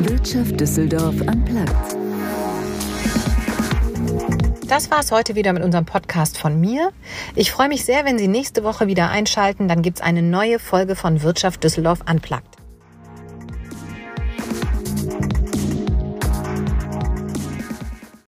[0.02, 1.96] Wirtschaft Düsseldorf am Platz.
[4.66, 6.90] Das war es heute wieder mit unserem Podcast von mir.
[7.34, 9.68] Ich freue mich sehr, wenn Sie nächste Woche wieder einschalten.
[9.68, 12.59] Dann gibt es eine neue Folge von Wirtschaft Düsseldorf Unplugged.